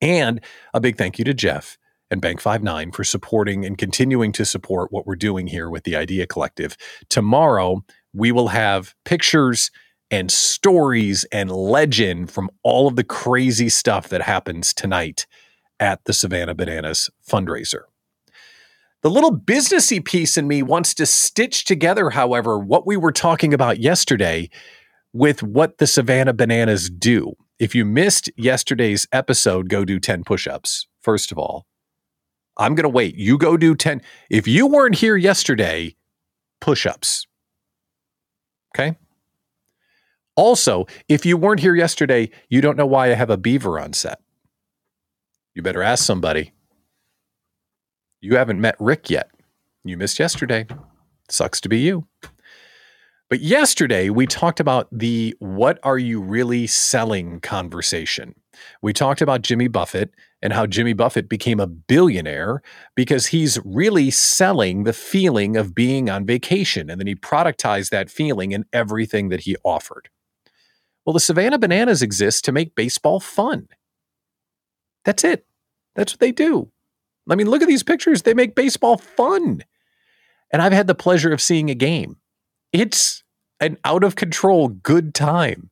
And 0.00 0.40
a 0.74 0.80
big 0.80 0.98
thank 0.98 1.20
you 1.20 1.24
to 1.24 1.32
Jeff 1.32 1.78
and 2.10 2.20
Bank 2.20 2.40
59 2.40 2.90
for 2.90 3.04
supporting 3.04 3.64
and 3.64 3.78
continuing 3.78 4.32
to 4.32 4.44
support 4.44 4.90
what 4.90 5.06
we're 5.06 5.14
doing 5.14 5.46
here 5.46 5.70
with 5.70 5.84
the 5.84 5.94
Idea 5.94 6.26
Collective. 6.26 6.76
Tomorrow, 7.10 7.84
we 8.12 8.32
will 8.32 8.48
have 8.48 8.92
pictures 9.04 9.70
and 10.10 10.32
stories 10.32 11.24
and 11.30 11.48
legend 11.48 12.32
from 12.32 12.50
all 12.64 12.88
of 12.88 12.96
the 12.96 13.04
crazy 13.04 13.68
stuff 13.68 14.08
that 14.08 14.22
happens 14.22 14.74
tonight 14.74 15.28
at 15.78 16.04
the 16.06 16.12
Savannah 16.12 16.56
Bananas 16.56 17.08
fundraiser. 17.24 17.82
The 19.02 19.10
little 19.10 19.36
businessy 19.38 20.04
piece 20.04 20.36
in 20.36 20.48
me 20.48 20.60
wants 20.60 20.92
to 20.94 21.06
stitch 21.06 21.64
together, 21.64 22.10
however, 22.10 22.58
what 22.58 22.84
we 22.84 22.96
were 22.96 23.12
talking 23.12 23.54
about 23.54 23.78
yesterday 23.78 24.50
with 25.12 25.42
what 25.42 25.78
the 25.78 25.86
Savannah 25.86 26.32
Bananas 26.32 26.90
do. 26.90 27.34
If 27.58 27.74
you 27.74 27.84
missed 27.84 28.30
yesterday's 28.36 29.06
episode, 29.12 29.68
go 29.68 29.84
do 29.84 29.98
10 29.98 30.24
push 30.24 30.46
ups, 30.46 30.86
first 31.00 31.32
of 31.32 31.38
all. 31.38 31.66
I'm 32.56 32.74
going 32.74 32.84
to 32.84 32.88
wait. 32.88 33.14
You 33.16 33.38
go 33.38 33.56
do 33.56 33.74
10. 33.74 34.02
If 34.30 34.46
you 34.48 34.66
weren't 34.66 34.96
here 34.96 35.16
yesterday, 35.16 35.96
push 36.60 36.86
ups. 36.86 37.26
Okay. 38.74 38.96
Also, 40.36 40.86
if 41.08 41.26
you 41.26 41.36
weren't 41.36 41.60
here 41.60 41.74
yesterday, 41.74 42.30
you 42.48 42.60
don't 42.60 42.76
know 42.76 42.86
why 42.86 43.10
I 43.10 43.14
have 43.14 43.30
a 43.30 43.36
beaver 43.36 43.80
on 43.80 43.92
set. 43.92 44.20
You 45.54 45.62
better 45.62 45.82
ask 45.82 46.04
somebody. 46.04 46.52
You 48.20 48.36
haven't 48.36 48.60
met 48.60 48.76
Rick 48.78 49.10
yet. 49.10 49.30
You 49.84 49.96
missed 49.96 50.18
yesterday. 50.18 50.66
Sucks 51.28 51.60
to 51.62 51.68
be 51.68 51.78
you. 51.78 52.06
But 53.30 53.40
yesterday, 53.40 54.08
we 54.08 54.26
talked 54.26 54.58
about 54.58 54.88
the 54.90 55.36
what 55.38 55.78
are 55.82 55.98
you 55.98 56.20
really 56.20 56.66
selling 56.66 57.40
conversation. 57.40 58.34
We 58.80 58.94
talked 58.94 59.20
about 59.20 59.42
Jimmy 59.42 59.68
Buffett 59.68 60.14
and 60.40 60.54
how 60.54 60.66
Jimmy 60.66 60.94
Buffett 60.94 61.28
became 61.28 61.60
a 61.60 61.66
billionaire 61.66 62.62
because 62.94 63.26
he's 63.26 63.58
really 63.64 64.10
selling 64.10 64.84
the 64.84 64.94
feeling 64.94 65.58
of 65.58 65.74
being 65.74 66.08
on 66.08 66.24
vacation. 66.24 66.88
And 66.88 66.98
then 66.98 67.06
he 67.06 67.14
productized 67.14 67.90
that 67.90 68.10
feeling 68.10 68.52
in 68.52 68.64
everything 68.72 69.28
that 69.28 69.40
he 69.40 69.56
offered. 69.62 70.08
Well, 71.04 71.12
the 71.12 71.20
Savannah 71.20 71.58
Bananas 71.58 72.00
exist 72.00 72.46
to 72.46 72.52
make 72.52 72.74
baseball 72.74 73.20
fun. 73.20 73.68
That's 75.04 75.22
it. 75.22 75.46
That's 75.94 76.12
what 76.12 76.20
they 76.20 76.32
do. 76.32 76.70
I 77.28 77.34
mean, 77.34 77.50
look 77.50 77.60
at 77.60 77.68
these 77.68 77.82
pictures. 77.82 78.22
They 78.22 78.34
make 78.34 78.54
baseball 78.54 78.96
fun. 78.96 79.64
And 80.50 80.62
I've 80.62 80.72
had 80.72 80.86
the 80.86 80.94
pleasure 80.94 81.32
of 81.32 81.42
seeing 81.42 81.68
a 81.68 81.74
game. 81.74 82.16
It's 82.72 83.22
an 83.60 83.78
out 83.84 84.04
of 84.04 84.16
control 84.16 84.68
good 84.68 85.14
time. 85.14 85.70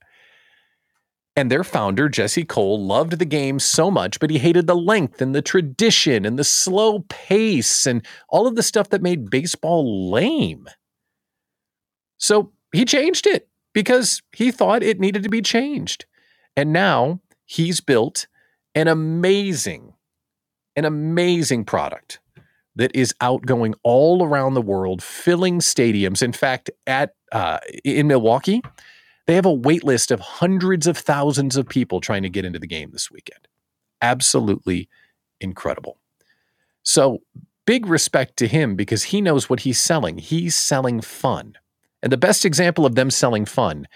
And 1.39 1.51
their 1.51 1.65
founder, 1.65 2.09
Jesse 2.09 2.45
Cole, 2.45 2.83
loved 2.83 3.19
the 3.19 3.27
game 3.27 3.59
so 3.59 3.91
much, 3.91 4.19
but 4.19 4.31
he 4.31 4.39
hated 4.39 4.67
the 4.67 4.75
length 4.75 5.21
and 5.21 5.35
the 5.35 5.43
tradition 5.43 6.25
and 6.25 6.39
the 6.39 6.45
slow 6.45 7.01
pace 7.11 7.87
and 7.87 8.05
all 8.31 8.47
of 8.47 8.57
the 8.57 8.63
stuff 8.63 8.89
that 8.89 9.03
made 9.03 9.29
baseball 9.29 10.11
lame. 10.11 10.67
So 12.17 12.53
he 12.73 12.87
changed 12.87 13.27
it 13.27 13.49
because 13.75 14.23
he 14.33 14.51
thought 14.51 14.83
it 14.83 14.99
needed 14.99 15.23
to 15.25 15.29
be 15.29 15.43
changed. 15.43 16.07
And 16.57 16.73
now 16.73 17.21
he's 17.45 17.81
built 17.81 18.27
an 18.75 18.89
amazing 18.89 19.93
an 20.77 20.85
amazing 20.85 21.65
product 21.65 22.21
that 22.77 22.95
is 22.95 23.15
outgoing 23.21 23.75
all 23.83 24.25
around 24.25 24.55
the 24.55 24.63
world, 24.63 25.03
filling 25.03 25.59
stadiums. 25.59 26.23
In 26.23 26.33
fact, 26.33 26.71
at 26.87 27.15
uh, 27.33 27.59
in 27.85 28.07
Milwaukee, 28.07 28.63
they 29.27 29.35
have 29.35 29.47
a 29.47 29.53
wait 29.53 29.83
list 29.83 30.11
of 30.11 30.21
hundreds 30.21 30.87
of 30.87 30.97
thousands 30.97 31.57
of 31.57 31.69
people 31.69 32.01
trying 32.01 32.23
to 32.23 32.29
get 32.29 32.45
into 32.45 32.59
the 32.59 32.67
game 32.67 32.91
this 32.93 33.11
weekend. 33.11 33.49
Absolutely 34.01 34.89
incredible. 35.41 35.99
So, 36.83 37.23
big 37.65 37.87
respect 37.87 38.37
to 38.37 38.47
him 38.47 38.77
because 38.77 39.05
he 39.05 39.21
knows 39.21 39.51
what 39.51 39.61
he's 39.61 39.81
selling. 39.81 40.19
He's 40.19 40.55
selling 40.55 41.01
fun. 41.01 41.59
And 42.03 42.13
the 42.13 42.17
best 42.17 42.45
example 42.45 42.87
of 42.87 42.95
them 42.95 43.11
selling 43.11 43.45
fun 43.45 43.89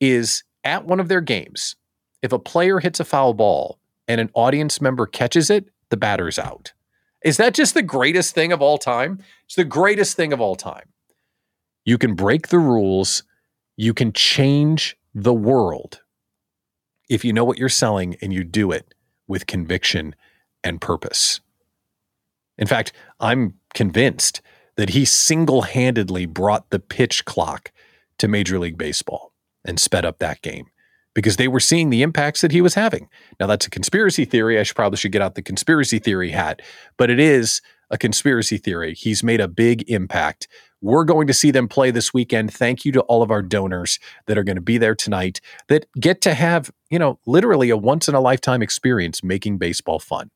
is 0.00 0.44
at 0.62 0.84
one 0.84 1.00
of 1.00 1.08
their 1.08 1.20
games. 1.20 1.74
If 2.22 2.32
a 2.32 2.38
player 2.38 2.78
hits 2.78 3.00
a 3.00 3.04
foul 3.04 3.34
ball 3.34 3.78
and 4.06 4.20
an 4.20 4.30
audience 4.34 4.80
member 4.80 5.06
catches 5.06 5.50
it, 5.50 5.68
the 5.88 5.96
batter's 5.96 6.38
out. 6.38 6.72
Is 7.26 7.38
that 7.38 7.54
just 7.54 7.74
the 7.74 7.82
greatest 7.82 8.36
thing 8.36 8.52
of 8.52 8.62
all 8.62 8.78
time? 8.78 9.18
It's 9.46 9.56
the 9.56 9.64
greatest 9.64 10.14
thing 10.14 10.32
of 10.32 10.40
all 10.40 10.54
time. 10.54 10.90
You 11.84 11.98
can 11.98 12.14
break 12.14 12.48
the 12.48 12.60
rules, 12.60 13.24
you 13.76 13.92
can 13.92 14.12
change 14.12 14.96
the 15.12 15.34
world 15.34 16.02
if 17.08 17.24
you 17.24 17.32
know 17.32 17.44
what 17.44 17.58
you're 17.58 17.68
selling 17.68 18.16
and 18.22 18.32
you 18.32 18.44
do 18.44 18.70
it 18.70 18.94
with 19.26 19.48
conviction 19.48 20.14
and 20.62 20.80
purpose. 20.80 21.40
In 22.58 22.68
fact, 22.68 22.92
I'm 23.18 23.54
convinced 23.74 24.40
that 24.76 24.90
he 24.90 25.04
single 25.04 25.62
handedly 25.62 26.26
brought 26.26 26.70
the 26.70 26.78
pitch 26.78 27.24
clock 27.24 27.72
to 28.18 28.28
Major 28.28 28.60
League 28.60 28.78
Baseball 28.78 29.32
and 29.64 29.80
sped 29.80 30.04
up 30.04 30.20
that 30.20 30.42
game 30.42 30.66
because 31.16 31.36
they 31.36 31.48
were 31.48 31.58
seeing 31.58 31.88
the 31.88 32.02
impacts 32.02 32.42
that 32.42 32.52
he 32.52 32.60
was 32.60 32.74
having. 32.74 33.08
Now 33.40 33.46
that's 33.46 33.66
a 33.66 33.70
conspiracy 33.70 34.26
theory. 34.26 34.60
I 34.60 34.62
should 34.64 34.76
probably 34.76 34.98
should 34.98 35.12
get 35.12 35.22
out 35.22 35.34
the 35.34 35.40
conspiracy 35.40 35.98
theory 35.98 36.30
hat, 36.30 36.60
but 36.98 37.08
it 37.08 37.18
is 37.18 37.62
a 37.90 37.96
conspiracy 37.96 38.58
theory. 38.58 38.92
He's 38.92 39.22
made 39.22 39.40
a 39.40 39.48
big 39.48 39.88
impact. 39.88 40.46
We're 40.82 41.04
going 41.04 41.26
to 41.28 41.32
see 41.32 41.50
them 41.50 41.68
play 41.68 41.90
this 41.90 42.12
weekend. 42.12 42.52
Thank 42.52 42.84
you 42.84 42.92
to 42.92 43.00
all 43.02 43.22
of 43.22 43.30
our 43.30 43.40
donors 43.40 43.98
that 44.26 44.36
are 44.36 44.44
going 44.44 44.56
to 44.56 44.62
be 44.62 44.76
there 44.76 44.94
tonight 44.94 45.40
that 45.68 45.86
get 45.98 46.20
to 46.20 46.34
have, 46.34 46.70
you 46.90 46.98
know, 46.98 47.18
literally 47.24 47.70
a 47.70 47.78
once 47.78 48.08
in 48.08 48.14
a 48.14 48.20
lifetime 48.20 48.60
experience 48.60 49.24
making 49.24 49.56
baseball 49.56 49.98
fun. 49.98 50.30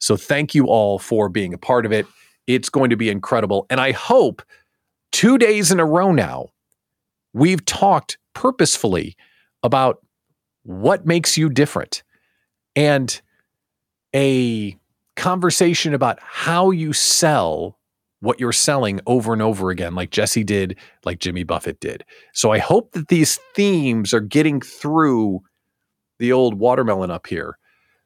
So 0.00 0.16
thank 0.16 0.52
you 0.52 0.66
all 0.66 0.98
for 0.98 1.28
being 1.28 1.54
a 1.54 1.58
part 1.58 1.86
of 1.86 1.92
it. 1.92 2.06
It's 2.48 2.68
going 2.68 2.90
to 2.90 2.96
be 2.96 3.08
incredible. 3.08 3.66
And 3.70 3.80
I 3.80 3.92
hope 3.92 4.42
two 5.12 5.38
days 5.38 5.70
in 5.70 5.78
a 5.78 5.86
row 5.86 6.10
now, 6.10 6.48
we've 7.32 7.64
talked 7.64 8.18
purposefully 8.34 9.16
about 9.62 10.04
what 10.64 11.06
makes 11.06 11.36
you 11.36 11.48
different 11.48 12.02
and 12.76 13.20
a 14.14 14.76
conversation 15.16 15.94
about 15.94 16.18
how 16.22 16.70
you 16.70 16.92
sell 16.92 17.78
what 18.20 18.38
you're 18.38 18.52
selling 18.52 19.00
over 19.06 19.32
and 19.32 19.42
over 19.42 19.70
again, 19.70 19.96
like 19.96 20.10
Jesse 20.10 20.44
did, 20.44 20.78
like 21.04 21.18
Jimmy 21.18 21.42
Buffett 21.42 21.80
did. 21.80 22.04
So 22.32 22.52
I 22.52 22.58
hope 22.58 22.92
that 22.92 23.08
these 23.08 23.40
themes 23.54 24.14
are 24.14 24.20
getting 24.20 24.60
through 24.60 25.40
the 26.20 26.32
old 26.32 26.54
watermelon 26.54 27.10
up 27.10 27.26
here 27.26 27.58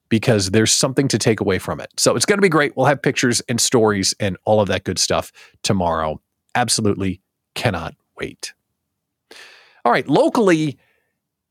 because 0.09 0.53
there's 0.53 0.73
something 0.73 1.07
to 1.09 1.19
take 1.19 1.41
away 1.41 1.59
from 1.59 1.81
it. 1.81 1.91
So 1.99 2.17
it's 2.17 2.25
going 2.25 2.39
to 2.39 2.43
be 2.43 2.49
great. 2.49 2.75
We'll 2.77 2.87
have 2.87 3.03
pictures 3.03 3.43
and 3.49 3.61
stories 3.61 4.15
and 4.19 4.39
all 4.45 4.61
of 4.61 4.69
that 4.69 4.85
good 4.85 4.99
stuff 4.99 5.33
tomorrow. 5.63 6.21
Absolutely 6.55 7.21
cannot 7.55 7.95
wait. 8.19 8.55
All 9.85 9.93
right, 9.93 10.09
locally, 10.09 10.79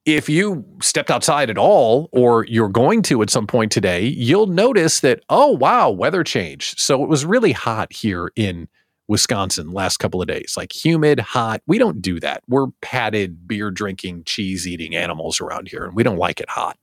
if 0.05 0.29
you 0.29 0.63
stepped 0.81 1.09
outside 1.09 1.49
at 1.49 1.57
all 1.57 2.09
or 2.11 2.45
you're 2.45 2.69
going 2.69 3.01
to 3.03 3.21
at 3.21 3.29
some 3.29 3.47
point 3.47 3.71
today, 3.71 4.05
you'll 4.05 4.47
notice 4.47 4.99
that, 4.99 5.23
oh, 5.29 5.51
wow, 5.51 5.89
weather 5.89 6.23
changed. 6.23 6.79
So 6.79 7.03
it 7.03 7.09
was 7.09 7.25
really 7.25 7.51
hot 7.51 7.91
here 7.91 8.31
in 8.35 8.67
Wisconsin 9.07 9.71
last 9.71 9.97
couple 9.97 10.21
of 10.21 10.27
days, 10.27 10.53
like 10.55 10.73
humid, 10.73 11.19
hot. 11.19 11.61
We 11.65 11.77
don't 11.77 12.01
do 12.01 12.19
that. 12.19 12.43
We're 12.47 12.67
padded, 12.81 13.47
beer 13.47 13.71
drinking, 13.71 14.23
cheese 14.25 14.67
eating 14.67 14.95
animals 14.95 15.41
around 15.41 15.69
here, 15.69 15.85
and 15.85 15.95
we 15.95 16.03
don't 16.03 16.17
like 16.17 16.39
it 16.39 16.49
hot. 16.49 16.77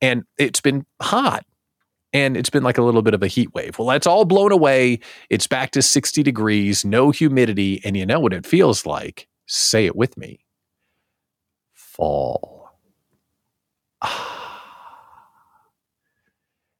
And 0.00 0.24
it's 0.38 0.60
been 0.60 0.86
hot 1.00 1.44
and 2.12 2.36
it's 2.36 2.50
been 2.50 2.62
like 2.62 2.78
a 2.78 2.82
little 2.82 3.02
bit 3.02 3.14
of 3.14 3.22
a 3.22 3.28
heat 3.28 3.52
wave. 3.54 3.78
Well, 3.78 3.88
that's 3.88 4.06
all 4.06 4.24
blown 4.24 4.52
away. 4.52 5.00
It's 5.30 5.46
back 5.46 5.70
to 5.72 5.82
60 5.82 6.22
degrees, 6.22 6.84
no 6.84 7.10
humidity. 7.10 7.80
And 7.84 7.96
you 7.96 8.06
know 8.06 8.20
what 8.20 8.32
it 8.32 8.46
feels 8.46 8.86
like? 8.86 9.26
Say 9.46 9.86
it 9.86 9.96
with 9.96 10.16
me 10.16 10.45
fall. 11.96 12.70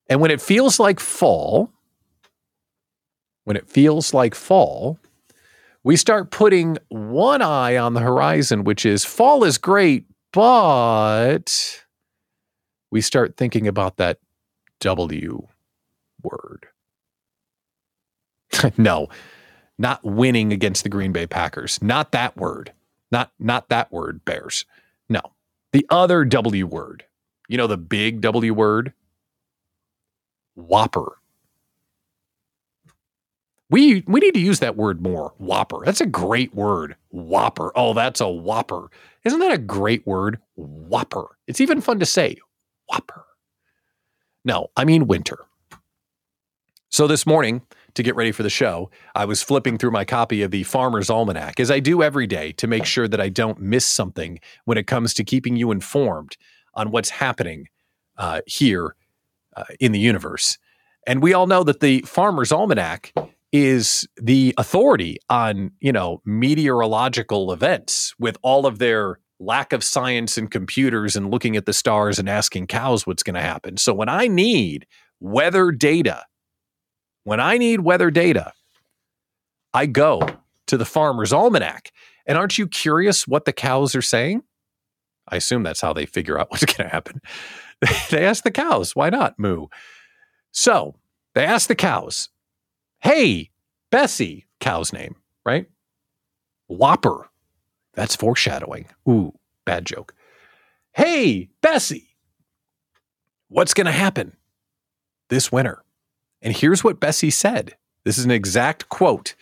And 0.08 0.20
when 0.20 0.30
it 0.30 0.40
feels 0.40 0.78
like 0.78 1.00
fall, 1.00 1.72
when 3.42 3.56
it 3.56 3.68
feels 3.68 4.14
like 4.14 4.36
fall, 4.36 5.00
we 5.82 5.96
start 5.96 6.30
putting 6.30 6.78
one 6.90 7.42
eye 7.42 7.76
on 7.76 7.94
the 7.94 8.00
horizon, 8.00 8.62
which 8.62 8.86
is 8.86 9.04
fall 9.04 9.42
is 9.42 9.58
great, 9.58 10.04
but 10.32 11.84
we 12.92 13.00
start 13.00 13.36
thinking 13.36 13.66
about 13.66 13.96
that 13.96 14.18
W 14.80 15.48
word. 16.22 16.66
no, 18.78 19.08
not 19.78 20.04
winning 20.04 20.52
against 20.52 20.82
the 20.82 20.88
Green 20.88 21.12
Bay 21.12 21.26
Packers. 21.26 21.80
Not 21.82 22.12
that 22.12 22.36
word. 22.36 22.72
Not 23.12 23.32
not 23.38 23.68
that 23.68 23.92
word, 23.92 24.24
Bears. 24.24 24.64
The 25.76 25.84
other 25.90 26.24
W 26.24 26.66
word, 26.66 27.04
you 27.48 27.58
know, 27.58 27.66
the 27.66 27.76
big 27.76 28.22
W 28.22 28.54
word, 28.54 28.94
whopper. 30.54 31.18
We 33.68 34.02
we 34.06 34.20
need 34.20 34.32
to 34.32 34.40
use 34.40 34.60
that 34.60 34.76
word 34.78 35.02
more. 35.02 35.34
Whopper. 35.36 35.84
That's 35.84 36.00
a 36.00 36.06
great 36.06 36.54
word. 36.54 36.96
Whopper. 37.10 37.72
Oh, 37.74 37.92
that's 37.92 38.22
a 38.22 38.26
whopper. 38.26 38.90
Isn't 39.24 39.40
that 39.40 39.52
a 39.52 39.58
great 39.58 40.06
word? 40.06 40.38
Whopper. 40.54 41.36
It's 41.46 41.60
even 41.60 41.82
fun 41.82 41.98
to 41.98 42.06
say. 42.06 42.38
Whopper. 42.88 43.26
No, 44.46 44.68
I 44.78 44.86
mean 44.86 45.06
winter. 45.06 45.40
So 46.88 47.06
this 47.06 47.26
morning, 47.26 47.60
to 47.96 48.02
get 48.02 48.14
ready 48.14 48.32
for 48.32 48.42
the 48.42 48.50
show, 48.50 48.90
I 49.14 49.24
was 49.24 49.42
flipping 49.42 49.78
through 49.78 49.90
my 49.90 50.04
copy 50.04 50.42
of 50.42 50.50
the 50.50 50.62
Farmer's 50.62 51.10
Almanac, 51.10 51.58
as 51.58 51.70
I 51.70 51.80
do 51.80 52.02
every 52.02 52.26
day, 52.26 52.52
to 52.52 52.66
make 52.66 52.84
sure 52.84 53.08
that 53.08 53.20
I 53.20 53.28
don't 53.28 53.60
miss 53.60 53.84
something 53.84 54.38
when 54.64 54.78
it 54.78 54.86
comes 54.86 55.12
to 55.14 55.24
keeping 55.24 55.56
you 55.56 55.70
informed 55.70 56.36
on 56.74 56.90
what's 56.90 57.10
happening 57.10 57.68
uh, 58.16 58.42
here 58.46 58.94
uh, 59.56 59.64
in 59.80 59.92
the 59.92 59.98
universe. 59.98 60.58
And 61.06 61.22
we 61.22 61.34
all 61.34 61.46
know 61.46 61.64
that 61.64 61.80
the 61.80 62.02
Farmer's 62.02 62.52
Almanac 62.52 63.12
is 63.52 64.06
the 64.16 64.54
authority 64.58 65.18
on, 65.30 65.70
you 65.80 65.92
know, 65.92 66.20
meteorological 66.24 67.52
events 67.52 68.14
with 68.18 68.36
all 68.42 68.66
of 68.66 68.78
their 68.78 69.18
lack 69.38 69.72
of 69.72 69.84
science 69.84 70.36
and 70.36 70.50
computers 70.50 71.16
and 71.16 71.30
looking 71.30 71.56
at 71.56 71.66
the 71.66 71.72
stars 71.72 72.18
and 72.18 72.28
asking 72.28 72.66
cows 72.66 73.06
what's 73.06 73.22
going 73.22 73.34
to 73.34 73.40
happen. 73.40 73.76
So 73.76 73.94
when 73.94 74.08
I 74.08 74.28
need 74.28 74.86
weather 75.20 75.70
data, 75.70 76.24
when 77.26 77.40
I 77.40 77.58
need 77.58 77.80
weather 77.80 78.12
data, 78.12 78.52
I 79.74 79.86
go 79.86 80.20
to 80.68 80.76
the 80.76 80.84
Farmer's 80.84 81.32
Almanac. 81.32 81.90
And 82.24 82.38
aren't 82.38 82.56
you 82.56 82.68
curious 82.68 83.26
what 83.26 83.46
the 83.46 83.52
cows 83.52 83.96
are 83.96 84.02
saying? 84.02 84.44
I 85.26 85.34
assume 85.34 85.64
that's 85.64 85.80
how 85.80 85.92
they 85.92 86.06
figure 86.06 86.38
out 86.38 86.50
what's 86.52 86.64
going 86.64 86.88
to 86.88 86.94
happen. 86.94 87.20
they 88.10 88.24
ask 88.24 88.44
the 88.44 88.52
cows, 88.52 88.94
why 88.94 89.10
not 89.10 89.40
moo? 89.40 89.66
So 90.52 90.94
they 91.34 91.44
ask 91.44 91.66
the 91.66 91.74
cows, 91.74 92.28
hey, 93.00 93.50
Bessie, 93.90 94.46
cow's 94.60 94.92
name, 94.92 95.16
right? 95.44 95.66
Whopper, 96.68 97.28
that's 97.92 98.14
foreshadowing. 98.14 98.86
Ooh, 99.08 99.36
bad 99.64 99.84
joke. 99.84 100.14
Hey, 100.92 101.48
Bessie, 101.60 102.14
what's 103.48 103.74
going 103.74 103.86
to 103.86 103.92
happen 103.92 104.36
this 105.28 105.50
winter? 105.50 105.82
And 106.42 106.56
here's 106.56 106.84
what 106.84 107.00
Bessie 107.00 107.30
said. 107.30 107.76
This 108.04 108.18
is 108.18 108.24
an 108.24 108.30
exact 108.30 108.88
quote 108.88 109.34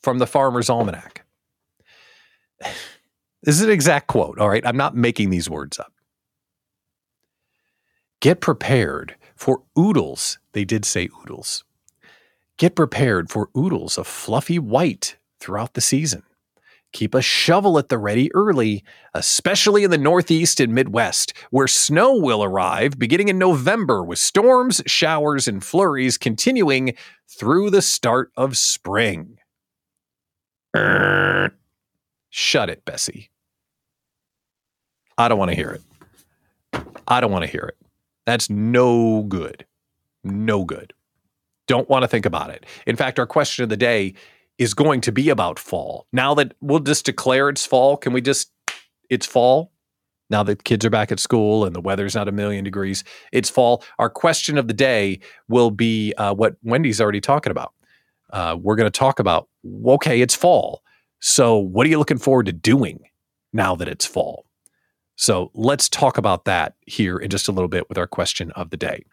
from 0.00 0.18
the 0.18 0.26
Farmer's 0.26 0.70
Almanac. 0.70 1.24
This 3.42 3.56
is 3.56 3.62
an 3.62 3.70
exact 3.70 4.08
quote. 4.08 4.40
All 4.40 4.48
right. 4.48 4.66
I'm 4.66 4.78
not 4.78 4.96
making 4.96 5.30
these 5.30 5.48
words 5.48 5.78
up. 5.78 5.92
Get 8.20 8.40
prepared 8.40 9.14
for 9.36 9.62
oodles. 9.78 10.38
They 10.50 10.64
did 10.64 10.84
say 10.84 11.08
oodles. 11.22 11.62
Get 12.56 12.74
prepared 12.74 13.30
for 13.30 13.50
oodles 13.56 13.98
of 13.98 14.08
fluffy 14.08 14.58
white 14.58 15.16
throughout 15.38 15.74
the 15.74 15.80
season. 15.80 16.24
Keep 16.96 17.14
a 17.14 17.20
shovel 17.20 17.78
at 17.78 17.90
the 17.90 17.98
ready 17.98 18.34
early, 18.34 18.82
especially 19.12 19.84
in 19.84 19.90
the 19.90 19.98
Northeast 19.98 20.60
and 20.60 20.72
Midwest, 20.72 21.34
where 21.50 21.68
snow 21.68 22.16
will 22.16 22.42
arrive 22.42 22.98
beginning 22.98 23.28
in 23.28 23.36
November 23.36 24.02
with 24.02 24.18
storms, 24.18 24.80
showers, 24.86 25.46
and 25.46 25.62
flurries 25.62 26.16
continuing 26.16 26.94
through 27.28 27.68
the 27.68 27.82
start 27.82 28.32
of 28.34 28.56
spring. 28.56 29.36
Shut 32.30 32.70
it, 32.70 32.82
Bessie. 32.86 33.28
I 35.18 35.28
don't 35.28 35.38
want 35.38 35.50
to 35.50 35.54
hear 35.54 35.78
it. 36.72 36.82
I 37.06 37.20
don't 37.20 37.30
want 37.30 37.44
to 37.44 37.50
hear 37.50 37.74
it. 37.74 37.76
That's 38.24 38.48
no 38.48 39.24
good. 39.24 39.66
No 40.24 40.64
good. 40.64 40.94
Don't 41.66 41.90
want 41.90 42.04
to 42.04 42.08
think 42.08 42.24
about 42.24 42.48
it. 42.48 42.64
In 42.86 42.96
fact, 42.96 43.18
our 43.18 43.26
question 43.26 43.64
of 43.64 43.68
the 43.68 43.76
day 43.76 44.14
is 44.58 44.74
going 44.74 45.00
to 45.02 45.12
be 45.12 45.28
about 45.28 45.58
fall. 45.58 46.06
Now 46.12 46.34
that 46.34 46.54
we'll 46.60 46.80
just 46.80 47.04
declare 47.04 47.48
it's 47.48 47.66
fall, 47.66 47.96
can 47.96 48.12
we 48.12 48.20
just, 48.20 48.50
it's 49.10 49.26
fall? 49.26 49.72
Now 50.28 50.42
that 50.42 50.64
kids 50.64 50.84
are 50.84 50.90
back 50.90 51.12
at 51.12 51.20
school 51.20 51.64
and 51.64 51.74
the 51.74 51.80
weather's 51.80 52.14
not 52.14 52.28
a 52.28 52.32
million 52.32 52.64
degrees, 52.64 53.04
it's 53.32 53.50
fall. 53.50 53.84
Our 53.98 54.10
question 54.10 54.58
of 54.58 54.66
the 54.66 54.74
day 54.74 55.20
will 55.48 55.70
be 55.70 56.14
uh, 56.14 56.34
what 56.34 56.56
Wendy's 56.62 57.00
already 57.00 57.20
talking 57.20 57.50
about. 57.50 57.72
Uh, 58.30 58.56
we're 58.60 58.76
going 58.76 58.90
to 58.90 58.98
talk 58.98 59.20
about, 59.20 59.48
okay, 59.86 60.20
it's 60.20 60.34
fall. 60.34 60.82
So 61.20 61.56
what 61.56 61.86
are 61.86 61.90
you 61.90 61.98
looking 61.98 62.18
forward 62.18 62.46
to 62.46 62.52
doing 62.52 63.00
now 63.52 63.76
that 63.76 63.88
it's 63.88 64.04
fall? 64.04 64.46
So 65.18 65.50
let's 65.54 65.88
talk 65.88 66.18
about 66.18 66.44
that 66.44 66.74
here 66.86 67.16
in 67.16 67.30
just 67.30 67.48
a 67.48 67.52
little 67.52 67.68
bit 67.68 67.88
with 67.88 67.96
our 67.96 68.06
question 68.06 68.50
of 68.50 68.70
the 68.70 68.76
day. 68.76 69.04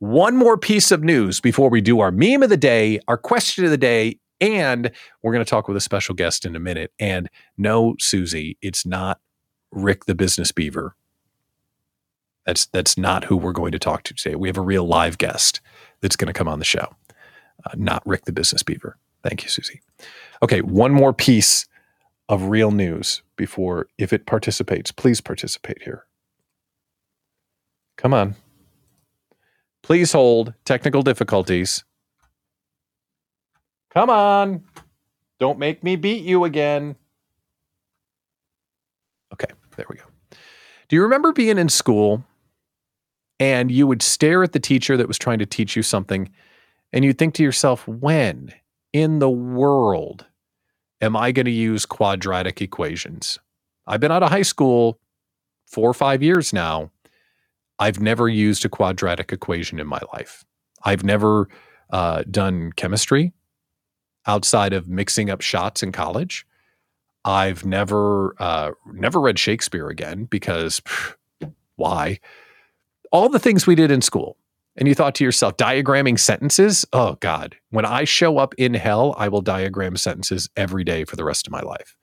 One 0.00 0.36
more 0.36 0.58
piece 0.58 0.90
of 0.90 1.04
news 1.04 1.40
before 1.40 1.70
we 1.70 1.80
do 1.80 2.00
our 2.00 2.10
meme 2.10 2.42
of 2.42 2.48
the 2.48 2.56
day, 2.56 2.98
our 3.06 3.16
question 3.16 3.64
of 3.64 3.70
the 3.70 3.78
day, 3.78 4.18
and 4.42 4.90
we're 5.22 5.32
going 5.32 5.44
to 5.44 5.48
talk 5.48 5.68
with 5.68 5.76
a 5.76 5.80
special 5.80 6.14
guest 6.14 6.44
in 6.44 6.56
a 6.56 6.60
minute. 6.60 6.92
And 6.98 7.30
no, 7.56 7.94
Susie, 7.98 8.58
it's 8.60 8.84
not 8.84 9.20
Rick 9.70 10.04
the 10.06 10.14
Business 10.14 10.52
Beaver. 10.52 10.96
That's 12.44 12.66
that's 12.66 12.98
not 12.98 13.24
who 13.24 13.36
we're 13.36 13.52
going 13.52 13.70
to 13.70 13.78
talk 13.78 14.02
to 14.02 14.14
today. 14.14 14.34
We 14.34 14.48
have 14.48 14.58
a 14.58 14.62
real 14.62 14.84
live 14.84 15.16
guest 15.16 15.60
that's 16.00 16.16
going 16.16 16.26
to 16.26 16.32
come 16.32 16.48
on 16.48 16.58
the 16.58 16.64
show, 16.64 16.96
uh, 17.64 17.70
not 17.76 18.02
Rick 18.04 18.24
the 18.24 18.32
Business 18.32 18.64
Beaver. 18.64 18.98
Thank 19.22 19.44
you, 19.44 19.48
Susie. 19.48 19.80
Okay, 20.42 20.60
one 20.60 20.92
more 20.92 21.12
piece 21.12 21.66
of 22.28 22.44
real 22.44 22.72
news 22.72 23.22
before, 23.36 23.86
if 23.96 24.12
it 24.12 24.26
participates, 24.26 24.90
please 24.90 25.20
participate 25.20 25.82
here. 25.82 26.06
Come 27.96 28.12
on. 28.12 28.34
Please 29.82 30.12
hold 30.12 30.54
technical 30.64 31.02
difficulties. 31.02 31.84
Come 33.94 34.10
on. 34.10 34.64
Don't 35.38 35.58
make 35.58 35.82
me 35.84 35.96
beat 35.96 36.24
you 36.24 36.44
again. 36.44 36.96
Okay, 39.32 39.52
there 39.76 39.86
we 39.88 39.96
go. 39.96 40.04
Do 40.88 40.96
you 40.96 41.02
remember 41.02 41.32
being 41.32 41.58
in 41.58 41.68
school 41.68 42.24
and 43.40 43.70
you 43.70 43.86
would 43.86 44.02
stare 44.02 44.42
at 44.42 44.52
the 44.52 44.60
teacher 44.60 44.96
that 44.96 45.08
was 45.08 45.18
trying 45.18 45.38
to 45.40 45.46
teach 45.46 45.76
you 45.76 45.82
something 45.82 46.30
and 46.92 47.04
you'd 47.04 47.18
think 47.18 47.34
to 47.34 47.42
yourself, 47.42 47.88
when 47.88 48.52
in 48.92 49.18
the 49.18 49.30
world 49.30 50.26
am 51.00 51.16
I 51.16 51.32
going 51.32 51.46
to 51.46 51.50
use 51.50 51.86
quadratic 51.86 52.60
equations? 52.60 53.38
I've 53.86 54.00
been 54.00 54.12
out 54.12 54.22
of 54.22 54.30
high 54.30 54.42
school 54.42 55.00
four 55.66 55.88
or 55.88 55.94
five 55.94 56.22
years 56.22 56.52
now. 56.52 56.90
I've 57.78 58.00
never 58.00 58.28
used 58.28 58.64
a 58.64 58.68
quadratic 58.68 59.32
equation 59.32 59.80
in 59.80 59.86
my 59.86 60.00
life. 60.12 60.44
I've 60.84 61.02
never 61.02 61.48
uh, 61.90 62.22
done 62.30 62.72
chemistry 62.72 63.32
outside 64.26 64.72
of 64.72 64.88
mixing 64.88 65.30
up 65.30 65.40
shots 65.40 65.82
in 65.82 65.92
college. 65.92 66.46
I've 67.24 67.64
never 67.64 68.34
uh, 68.38 68.72
never 68.92 69.20
read 69.20 69.38
Shakespeare 69.38 69.88
again 69.88 70.24
because 70.24 70.80
why? 71.76 72.18
All 73.10 73.28
the 73.28 73.38
things 73.38 73.66
we 73.66 73.74
did 73.74 73.90
in 73.90 74.00
school. 74.00 74.36
And 74.74 74.88
you 74.88 74.94
thought 74.94 75.14
to 75.16 75.24
yourself, 75.24 75.58
diagramming 75.58 76.18
sentences? 76.18 76.86
Oh 76.94 77.18
God, 77.20 77.56
when 77.70 77.84
I 77.84 78.04
show 78.04 78.38
up 78.38 78.54
in 78.56 78.72
hell, 78.72 79.14
I 79.18 79.28
will 79.28 79.42
diagram 79.42 79.96
sentences 79.98 80.48
every 80.56 80.82
day 80.82 81.04
for 81.04 81.14
the 81.14 81.24
rest 81.24 81.46
of 81.46 81.52
my 81.52 81.60
life. 81.60 81.94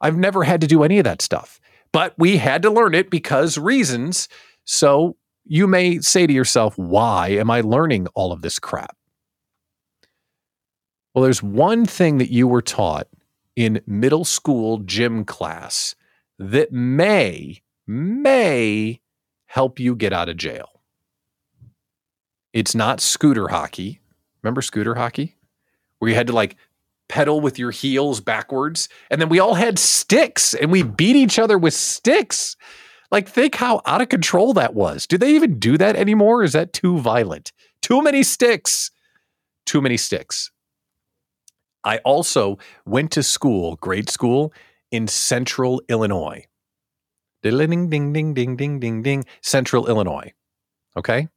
I've 0.00 0.16
never 0.16 0.44
had 0.44 0.62
to 0.62 0.66
do 0.66 0.82
any 0.82 0.98
of 0.98 1.04
that 1.04 1.20
stuff, 1.20 1.60
but 1.92 2.14
we 2.16 2.38
had 2.38 2.62
to 2.62 2.70
learn 2.70 2.94
it 2.94 3.10
because 3.10 3.58
reasons. 3.58 4.28
So 4.64 5.16
you 5.44 5.66
may 5.66 6.00
say 6.00 6.26
to 6.26 6.32
yourself, 6.32 6.76
why 6.78 7.28
am 7.28 7.50
I 7.50 7.60
learning 7.60 8.06
all 8.14 8.32
of 8.32 8.40
this 8.40 8.58
crap? 8.58 8.96
Well, 11.14 11.22
there's 11.22 11.42
one 11.42 11.86
thing 11.86 12.18
that 12.18 12.32
you 12.32 12.48
were 12.48 12.62
taught 12.62 13.06
in 13.54 13.80
middle 13.86 14.24
school 14.24 14.78
gym 14.78 15.24
class 15.24 15.94
that 16.38 16.72
may, 16.72 17.62
may 17.86 19.00
help 19.46 19.78
you 19.78 19.94
get 19.94 20.12
out 20.12 20.28
of 20.28 20.36
jail. 20.36 20.80
It's 22.52 22.74
not 22.74 23.00
scooter 23.00 23.48
hockey. 23.48 24.00
Remember 24.42 24.60
scooter 24.60 24.96
hockey? 24.96 25.36
Where 25.98 26.08
you 26.08 26.14
had 26.16 26.26
to 26.26 26.32
like 26.32 26.56
pedal 27.08 27.40
with 27.40 27.58
your 27.58 27.70
heels 27.70 28.20
backwards. 28.20 28.88
And 29.10 29.20
then 29.20 29.28
we 29.28 29.38
all 29.38 29.54
had 29.54 29.78
sticks 29.78 30.54
and 30.54 30.72
we 30.72 30.82
beat 30.82 31.16
each 31.16 31.38
other 31.38 31.58
with 31.58 31.74
sticks. 31.74 32.56
Like, 33.10 33.28
think 33.28 33.54
how 33.54 33.80
out 33.86 34.00
of 34.00 34.08
control 34.08 34.54
that 34.54 34.74
was. 34.74 35.06
Do 35.06 35.16
they 35.16 35.34
even 35.34 35.58
do 35.58 35.78
that 35.78 35.94
anymore? 35.94 36.42
is 36.42 36.52
that 36.54 36.72
too 36.72 36.98
violent? 36.98 37.52
Too 37.82 38.02
many 38.02 38.22
sticks. 38.22 38.90
Too 39.66 39.80
many 39.80 39.96
sticks. 39.96 40.50
I 41.84 41.98
also 41.98 42.58
went 42.86 43.10
to 43.12 43.22
school, 43.22 43.76
grade 43.76 44.08
school, 44.08 44.52
in 44.90 45.06
central 45.06 45.82
Illinois. 45.88 46.46
Ding, 47.42 47.58
ding, 47.90 48.12
ding, 48.12 48.12
ding, 48.32 48.56
ding, 48.56 48.80
ding, 48.80 49.02
ding. 49.02 49.24
Central 49.42 49.86
Illinois. 49.86 50.32
Okay. 50.96 51.28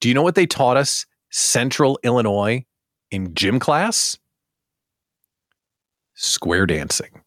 Do 0.00 0.08
you 0.08 0.14
know 0.14 0.22
what 0.22 0.36
they 0.36 0.46
taught 0.46 0.76
us, 0.76 1.04
central 1.30 1.98
Illinois, 2.04 2.64
in 3.10 3.34
gym 3.34 3.58
class? 3.58 4.18
Square 6.14 6.66
dancing. 6.66 7.22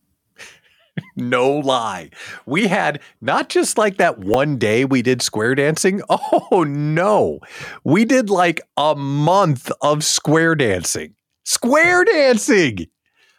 no 1.17 1.51
lie. 1.51 2.09
We 2.45 2.67
had 2.67 3.01
not 3.19 3.49
just 3.49 3.77
like 3.77 3.97
that 3.97 4.19
one 4.19 4.57
day 4.57 4.85
we 4.85 5.01
did 5.01 5.21
square 5.21 5.55
dancing. 5.55 6.01
Oh, 6.53 6.63
no. 6.63 7.39
We 7.83 8.03
did 8.05 8.29
like 8.29 8.61
a 8.77 8.95
month 8.95 9.71
of 9.81 10.03
square 10.03 10.53
dancing 10.55 11.15
square 11.43 12.03
dancing. 12.03 12.87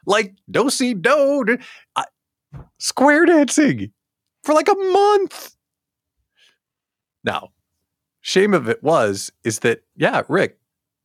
Like 0.06 0.34
do 0.50 0.70
see 0.70 0.94
do 0.94 1.58
square 2.78 3.24
dancing 3.26 3.92
for 4.42 4.54
like 4.54 4.68
a 4.68 4.74
month. 4.74 5.56
Now, 7.24 7.50
shame 8.20 8.54
of 8.54 8.68
it 8.68 8.82
was 8.82 9.30
is 9.44 9.60
that 9.60 9.82
yeah, 9.96 10.22
Rick, 10.28 10.58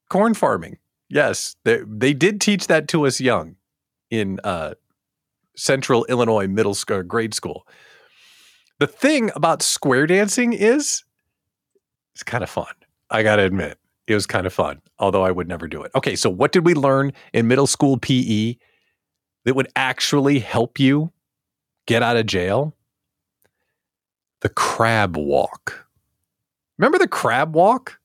corn 0.10 0.34
farming. 0.34 0.78
Yes, 1.10 1.56
they, 1.64 1.82
they 1.88 2.14
did 2.14 2.42
teach 2.42 2.68
that 2.68 2.88
to 2.90 3.06
us 3.06 3.22
young 3.22 3.56
in 4.10 4.40
uh, 4.44 4.74
Central 5.56 6.06
Illinois 6.06 6.48
middle 6.48 6.74
school, 6.74 7.04
grade 7.04 7.34
school. 7.34 7.66
The 8.80 8.88
thing 8.88 9.32
about 9.36 9.62
square 9.62 10.06
dancing 10.06 10.54
is 10.54 11.04
it's 12.14 12.24
kind 12.24 12.44
of 12.44 12.50
fun. 12.50 12.74
I 13.10 13.24
got 13.24 13.38
to 13.38 13.44
admit, 13.44 13.78
it 14.08 14.13
was 14.13 14.26
kind 14.26 14.48
of 14.48 14.54
fun, 14.54 14.82
although 15.00 15.24
I 15.24 15.32
would 15.32 15.48
never 15.48 15.67
do 15.67 15.84
it. 15.84 15.91
Okay, 15.93 16.15
so 16.15 16.30
what 16.30 16.54
did 16.54 16.65
we 16.65 16.74
learn 16.74 17.12
in 17.34 17.48
middle 17.48 17.67
school 17.67 17.98
PE 17.98 18.56
that 19.43 19.56
would 19.56 19.67
actually 19.76 20.39
help 20.39 20.80
you 20.80 21.12
get 21.86 22.02
out 22.02 22.15
of 22.15 22.26
jail? 22.26 22.74
The 24.41 24.50
crab 24.50 25.17
walk. 25.17 25.86
Remember 26.78 26.98
the 26.98 27.08
crab 27.08 27.54
walk? 27.54 28.00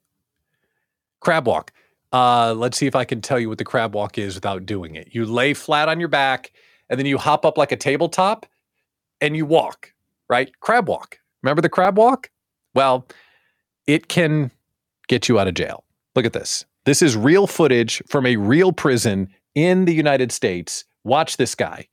Crab 1.21 1.47
walk. 1.47 1.73
Uh, 2.13 2.53
let's 2.55 2.77
see 2.77 2.87
if 2.87 2.97
I 2.97 3.05
can 3.05 3.21
tell 3.21 3.39
you 3.39 3.49
what 3.49 3.59
the 3.59 3.65
crab 3.65 3.95
walk 3.95 4.19
is 4.19 4.35
without 4.35 4.67
doing 4.67 4.97
it. 4.97 5.09
You 5.13 5.25
lay 5.25 5.55
flat 5.55 5.89
on 5.89 6.01
your 6.01 6.09
back 6.09 6.53
and 6.91 6.99
then 6.99 7.07
you 7.07 7.17
hop 7.17 7.47
up 7.47 7.57
like 7.57 7.71
a 7.71 7.77
tabletop 7.77 8.45
and 9.21 9.37
you 9.37 9.47
walk, 9.47 9.95
right? 10.29 10.51
Crab 10.61 10.89
walk. 10.89 11.21
Remember 11.43 11.63
the 11.63 11.69
crab 11.69 11.97
walk? 11.97 12.31
Well, 12.75 13.07
it 13.87 14.09
can 14.09 14.51
get 15.07 15.29
you 15.29 15.39
out 15.39 15.49
of 15.49 15.55
jail. 15.55 15.85
Look 16.15 16.27
at 16.27 16.33
this. 16.33 16.65
This 16.85 17.03
is 17.03 17.17
real 17.17 17.47
footage 17.47 18.03
from 18.09 18.27
a 18.27 18.37
real 18.37 18.73
prison 18.73 19.29
in 19.55 19.85
the 19.85 19.95
United 19.95 20.33
States. 20.33 20.85
Watch 21.05 21.37
this 21.37 21.55
guy. 21.55 21.89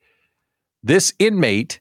This 0.84 1.14
inmate 1.20 1.80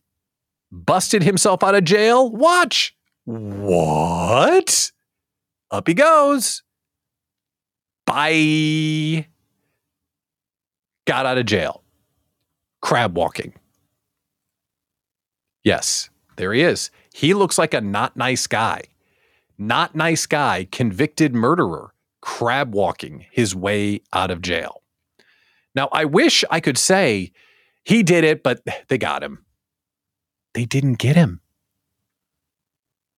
busted 0.71 1.23
himself 1.23 1.63
out 1.63 1.75
of 1.75 1.85
jail. 1.85 2.31
Watch. 2.31 2.97
What? 3.25 4.93
Up 5.71 5.87
he 5.87 5.95
goes. 5.95 6.63
Bye. 8.07 9.27
Got 11.07 11.27
out 11.27 11.39
of 11.39 11.47
jail. 11.47 11.83
Crab 12.81 13.17
walking. 13.17 13.55
Yes, 15.65 16.09
there 16.37 16.53
he 16.53 16.63
is. 16.63 16.91
He 17.13 17.35
looks 17.35 17.59
like 17.59 17.75
a 17.75 17.81
not 17.81 18.17
nice 18.17 18.47
guy. 18.47 18.83
Not 19.59 19.95
nice 19.95 20.25
guy, 20.27 20.69
convicted 20.71 21.35
murderer, 21.35 21.93
crab 22.21 22.75
walking 22.75 23.27
his 23.31 23.55
way 23.55 24.01
out 24.13 24.31
of 24.31 24.43
jail. 24.43 24.83
Now, 25.75 25.89
I 25.93 26.05
wish 26.05 26.45
I 26.51 26.61
could 26.61 26.79
say 26.79 27.33
he 27.85 28.03
did 28.03 28.25
it, 28.25 28.43
but 28.43 28.63
they 28.89 28.99
got 28.99 29.23
him. 29.23 29.45
They 30.55 30.65
didn't 30.65 30.95
get 30.95 31.17
him. 31.17 31.41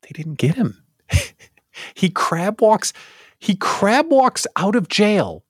They 0.02 0.10
didn't 0.12 0.34
get 0.34 0.56
him. 0.56 0.82
he 1.94 2.10
crab 2.10 2.60
walks 2.60 2.92
he 3.38 3.56
crab 3.56 4.10
walks 4.10 4.46
out 4.56 4.76
of 4.76 4.88
jail 4.88 5.44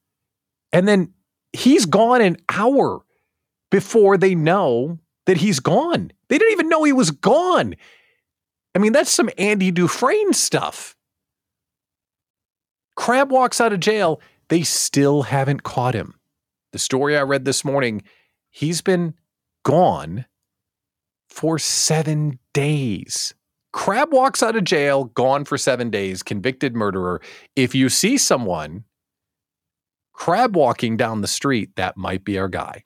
and 0.73 0.87
then 0.87 1.13
he's 1.53 1.87
gone 1.87 2.21
an 2.21 2.37
hour 2.49 3.01
before 3.71 4.17
they 4.17 4.35
know 4.35 4.99
that 5.27 5.39
he's 5.39 5.61
gone. 5.61 6.13
They 6.29 6.39
didn't 6.39 6.53
even 6.53 6.69
know 6.69 6.85
he 6.85 6.93
was 6.93 7.11
gone. 7.11 7.75
I 8.75 8.79
mean, 8.79 8.93
that's 8.93 9.11
some 9.11 9.31
Andy 9.37 9.71
Dufresne 9.71 10.33
stuff. 10.33 10.97
Crab 13.01 13.33
walks 13.33 13.63
out 13.63 13.73
of 13.73 13.81
jail. 13.81 14.21
They 14.51 14.63
still 14.63 15.23
haven't 15.23 15.63
caught 15.63 15.95
him. 15.95 16.17
The 16.73 16.79
story 16.79 17.17
I 17.17 17.23
read 17.23 17.47
this 17.47 17.65
morning, 17.65 18.03
he's 18.51 18.83
been 18.83 19.15
gone 19.63 20.27
for 21.27 21.59
seven 21.59 22.39
days. 22.53 23.33
Crab 23.73 24.13
walks 24.13 24.43
out 24.43 24.55
of 24.55 24.65
jail, 24.65 25.05
gone 25.05 25.47
for 25.47 25.57
seven 25.57 25.89
days, 25.89 26.23
convicted 26.23 26.77
murderer. 26.77 27.23
If 27.57 27.75
you 27.75 27.89
see 27.89 28.19
someone 28.19 28.85
crab 30.13 30.55
walking 30.55 30.99
down 30.99 31.23
the 31.23 31.27
street, 31.27 31.77
that 31.77 31.97
might 31.97 32.23
be 32.23 32.39
our 32.39 32.49
guy. 32.49 32.85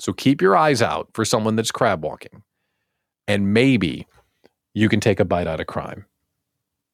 So 0.00 0.12
keep 0.12 0.42
your 0.42 0.56
eyes 0.56 0.82
out 0.82 1.08
for 1.14 1.24
someone 1.24 1.54
that's 1.54 1.70
crab 1.70 2.02
walking. 2.02 2.42
And 3.28 3.54
maybe 3.54 4.08
you 4.74 4.88
can 4.88 4.98
take 4.98 5.20
a 5.20 5.24
bite 5.24 5.46
out 5.46 5.60
of 5.60 5.68
crime. 5.68 6.06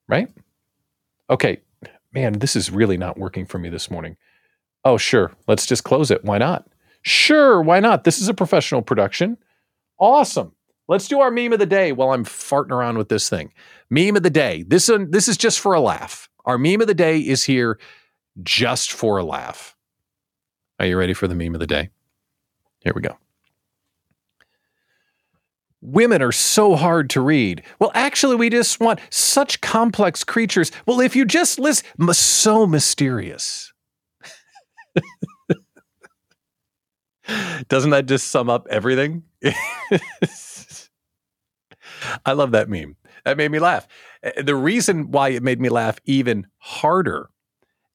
Right? 0.07 0.29
Okay. 1.31 1.63
Man, 2.17 2.39
this 2.39 2.57
is 2.57 2.71
really 2.71 2.97
not 2.97 3.19
working 3.19 3.45
for 3.45 3.59
me 3.59 3.69
this 3.69 3.91
morning. 3.91 4.17
Oh, 4.87 4.97
sure. 4.97 5.35
Let's 5.47 5.67
just 5.67 5.85
close 5.85 6.11
it. 6.11 6.25
Why 6.25 6.39
not? 6.39 6.67
Sure. 7.03 7.61
Why 7.61 7.79
not? 7.79 8.05
This 8.05 8.23
is 8.23 8.29
a 8.31 8.33
professional 8.33 8.81
production. 8.81 9.37
Awesome. 10.01 10.53
Let's 10.89 11.09
do 11.09 11.21
our 11.21 11.31
meme 11.31 11.53
of 11.53 11.59
the 11.59 11.67
day 11.67 11.93
while 11.93 12.13
I'm 12.13 12.25
farting 12.25 12.71
around 12.71 12.97
with 12.97 13.11
this 13.11 13.29
thing. 13.29 13.53
Meme 13.91 14.17
of 14.17 14.23
the 14.23 14.31
day. 14.31 14.65
This, 14.67 14.89
uh, 14.89 15.05
this 15.07 15.29
is 15.29 15.37
just 15.37 15.61
for 15.61 15.75
a 15.75 15.81
laugh. 15.81 16.31
Our 16.47 16.57
meme 16.57 16.81
of 16.81 16.87
the 16.87 16.95
day 16.95 17.19
is 17.19 17.45
here 17.45 17.79
just 18.43 18.93
for 18.93 19.19
a 19.19 19.25
laugh. 19.25 19.77
Are 20.81 20.87
you 20.87 20.97
ready 20.97 21.13
for 21.13 21.29
the 21.29 21.35
meme 21.35 21.53
of 21.53 21.61
the 21.61 21.67
day? 21.67 21.91
Here 22.81 22.95
we 22.97 23.03
go. 23.03 23.19
Women 25.87 26.21
are 26.21 26.33
so 26.33 26.75
hard 26.75 27.09
to 27.11 27.21
read. 27.21 27.63
Well, 27.79 27.93
actually, 27.95 28.35
we 28.35 28.51
just 28.51 28.81
want 28.81 28.99
such 29.09 29.61
complex 29.61 30.25
creatures. 30.25 30.73
Well, 30.85 31.01
if 31.01 31.15
you 31.15 31.25
just 31.25 31.61
list, 31.61 31.85
so 32.13 32.67
mysterious. 32.67 33.73
Doesn't 37.69 37.91
that 37.91 38.07
just 38.07 38.27
sum 38.29 38.51
up 38.51 38.67
everything? 38.69 39.23
I 42.25 42.33
love 42.33 42.51
that 42.51 42.69
meme. 42.69 42.97
That 43.25 43.37
made 43.37 43.53
me 43.53 43.61
laugh. 43.61 43.87
Uh, 44.25 44.43
the 44.43 44.57
reason 44.57 45.13
why 45.13 45.29
it 45.29 45.43
made 45.45 45.61
me 45.61 45.69
laugh 45.69 46.01
even 46.05 46.49
harder 46.59 47.31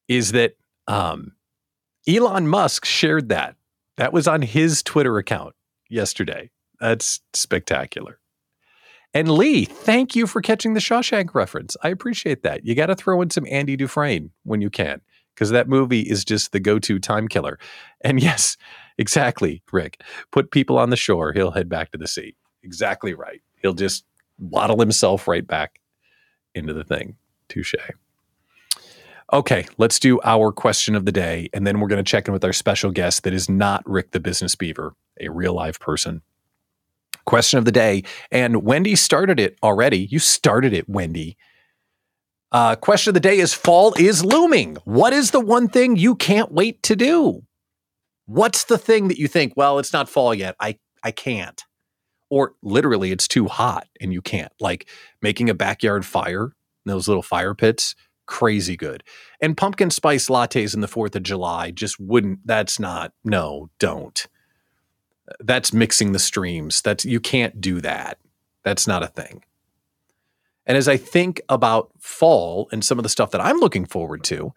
is 0.08 0.32
that 0.32 0.54
um, 0.88 1.34
Elon 2.08 2.47
Musk 2.47 2.86
shared 2.86 3.27
that. 3.30 3.58
That 3.97 4.13
was 4.13 4.30
on 4.30 4.43
his 4.43 4.82
Twitter 4.82 5.17
account 5.17 5.56
yesterday. 5.89 6.51
That's 6.81 7.21
spectacular. 7.33 8.17
And 9.13 9.29
Lee, 9.29 9.65
thank 9.65 10.15
you 10.15 10.25
for 10.25 10.41
catching 10.41 10.73
the 10.73 10.79
Shawshank 10.79 11.35
reference. 11.35 11.77
I 11.83 11.89
appreciate 11.89 12.43
that. 12.43 12.65
You 12.65 12.75
got 12.75 12.87
to 12.87 12.95
throw 12.95 13.21
in 13.21 13.29
some 13.29 13.45
Andy 13.49 13.75
Dufresne 13.77 14.31
when 14.43 14.61
you 14.61 14.69
can, 14.69 15.01
because 15.35 15.51
that 15.51 15.69
movie 15.69 16.01
is 16.01 16.25
just 16.25 16.51
the 16.51 16.59
go 16.59 16.79
to 16.79 16.97
time 16.97 17.27
killer. 17.27 17.59
And 18.01 18.19
yes, 18.23 18.57
exactly, 18.97 19.61
Rick. 19.71 20.01
Put 20.31 20.51
people 20.51 20.79
on 20.79 20.89
the 20.89 20.97
shore, 20.97 21.33
he'll 21.33 21.51
head 21.51 21.69
back 21.69 21.91
to 21.91 21.97
the 21.97 22.07
sea. 22.07 22.35
Exactly 22.63 23.13
right. 23.13 23.41
He'll 23.61 23.73
just 23.73 24.03
waddle 24.39 24.79
himself 24.79 25.27
right 25.27 25.45
back 25.45 25.79
into 26.55 26.73
the 26.73 26.83
thing. 26.83 27.15
Touche. 27.47 27.75
Okay, 29.33 29.67
let's 29.77 29.99
do 29.99 30.19
our 30.23 30.51
question 30.51 30.95
of 30.95 31.05
the 31.05 31.11
day, 31.11 31.47
and 31.53 31.65
then 31.67 31.79
we're 31.79 31.87
going 31.87 32.03
to 32.03 32.09
check 32.09 32.27
in 32.27 32.33
with 32.33 32.43
our 32.43 32.53
special 32.53 32.91
guest 32.91 33.23
that 33.23 33.33
is 33.33 33.49
not 33.49 33.87
Rick 33.87 34.11
the 34.11 34.19
Business 34.19 34.55
Beaver, 34.55 34.93
a 35.19 35.29
real 35.29 35.53
live 35.53 35.79
person. 35.79 36.21
Question 37.25 37.60
of 37.60 37.65
the 37.65 37.71
day, 37.71 38.03
and 38.31 38.63
Wendy 38.63 38.95
started 38.95 39.39
it 39.39 39.57
already. 39.63 40.07
You 40.10 40.19
started 40.19 40.73
it, 40.73 40.89
Wendy. 40.89 41.38
Uh, 42.51 42.75
question 42.75 43.12
of 43.12 43.13
the 43.13 43.19
day 43.19 43.39
is 43.39 43.53
Fall 43.53 43.93
is 43.97 44.25
looming. 44.25 44.77
What 44.84 45.13
is 45.13 45.31
the 45.31 45.39
one 45.39 45.69
thing 45.69 45.95
you 45.95 46.15
can't 46.15 46.51
wait 46.51 46.84
to 46.84 46.95
do? 46.95 47.43
What's 48.25 48.65
the 48.65 48.77
thing 48.77 49.07
that 49.07 49.17
you 49.17 49.27
think, 49.27 49.53
well, 49.55 49.79
it's 49.79 49.93
not 49.93 50.10
fall 50.10 50.34
yet. 50.34 50.55
I, 50.60 50.77
I 51.03 51.12
can't 51.12 51.63
or 52.31 52.53
literally 52.63 53.12
it's 53.12 53.27
too 53.27 53.47
hot 53.47 53.88
and 53.99 54.12
you 54.12 54.21
can't. 54.21 54.53
Like 54.60 54.89
making 55.21 55.49
a 55.49 55.53
backyard 55.53 56.05
fire, 56.05 56.55
those 56.86 57.07
little 57.07 57.21
fire 57.21 57.53
pits, 57.53 57.93
crazy 58.25 58.77
good. 58.77 59.03
And 59.41 59.57
pumpkin 59.57 59.91
spice 59.91 60.29
lattes 60.29 60.73
in 60.73 60.79
the 60.79 60.88
4th 60.88 61.15
of 61.15 61.23
July 61.23 61.69
just 61.69 61.99
wouldn't 61.99 62.39
that's 62.45 62.79
not 62.79 63.12
no, 63.23 63.69
don't. 63.77 64.25
That's 65.39 65.73
mixing 65.73 66.11
the 66.11 66.19
streams. 66.19 66.81
That's 66.81 67.05
you 67.05 67.19
can't 67.19 67.61
do 67.61 67.81
that. 67.81 68.19
That's 68.63 68.87
not 68.87 69.03
a 69.03 69.07
thing. 69.07 69.43
And 70.65 70.77
as 70.77 70.87
I 70.87 70.97
think 70.97 71.41
about 71.49 71.91
fall 71.99 72.69
and 72.71 72.83
some 72.85 72.99
of 72.99 73.03
the 73.03 73.09
stuff 73.09 73.31
that 73.31 73.41
I'm 73.41 73.57
looking 73.57 73.85
forward 73.85 74.23
to, 74.25 74.53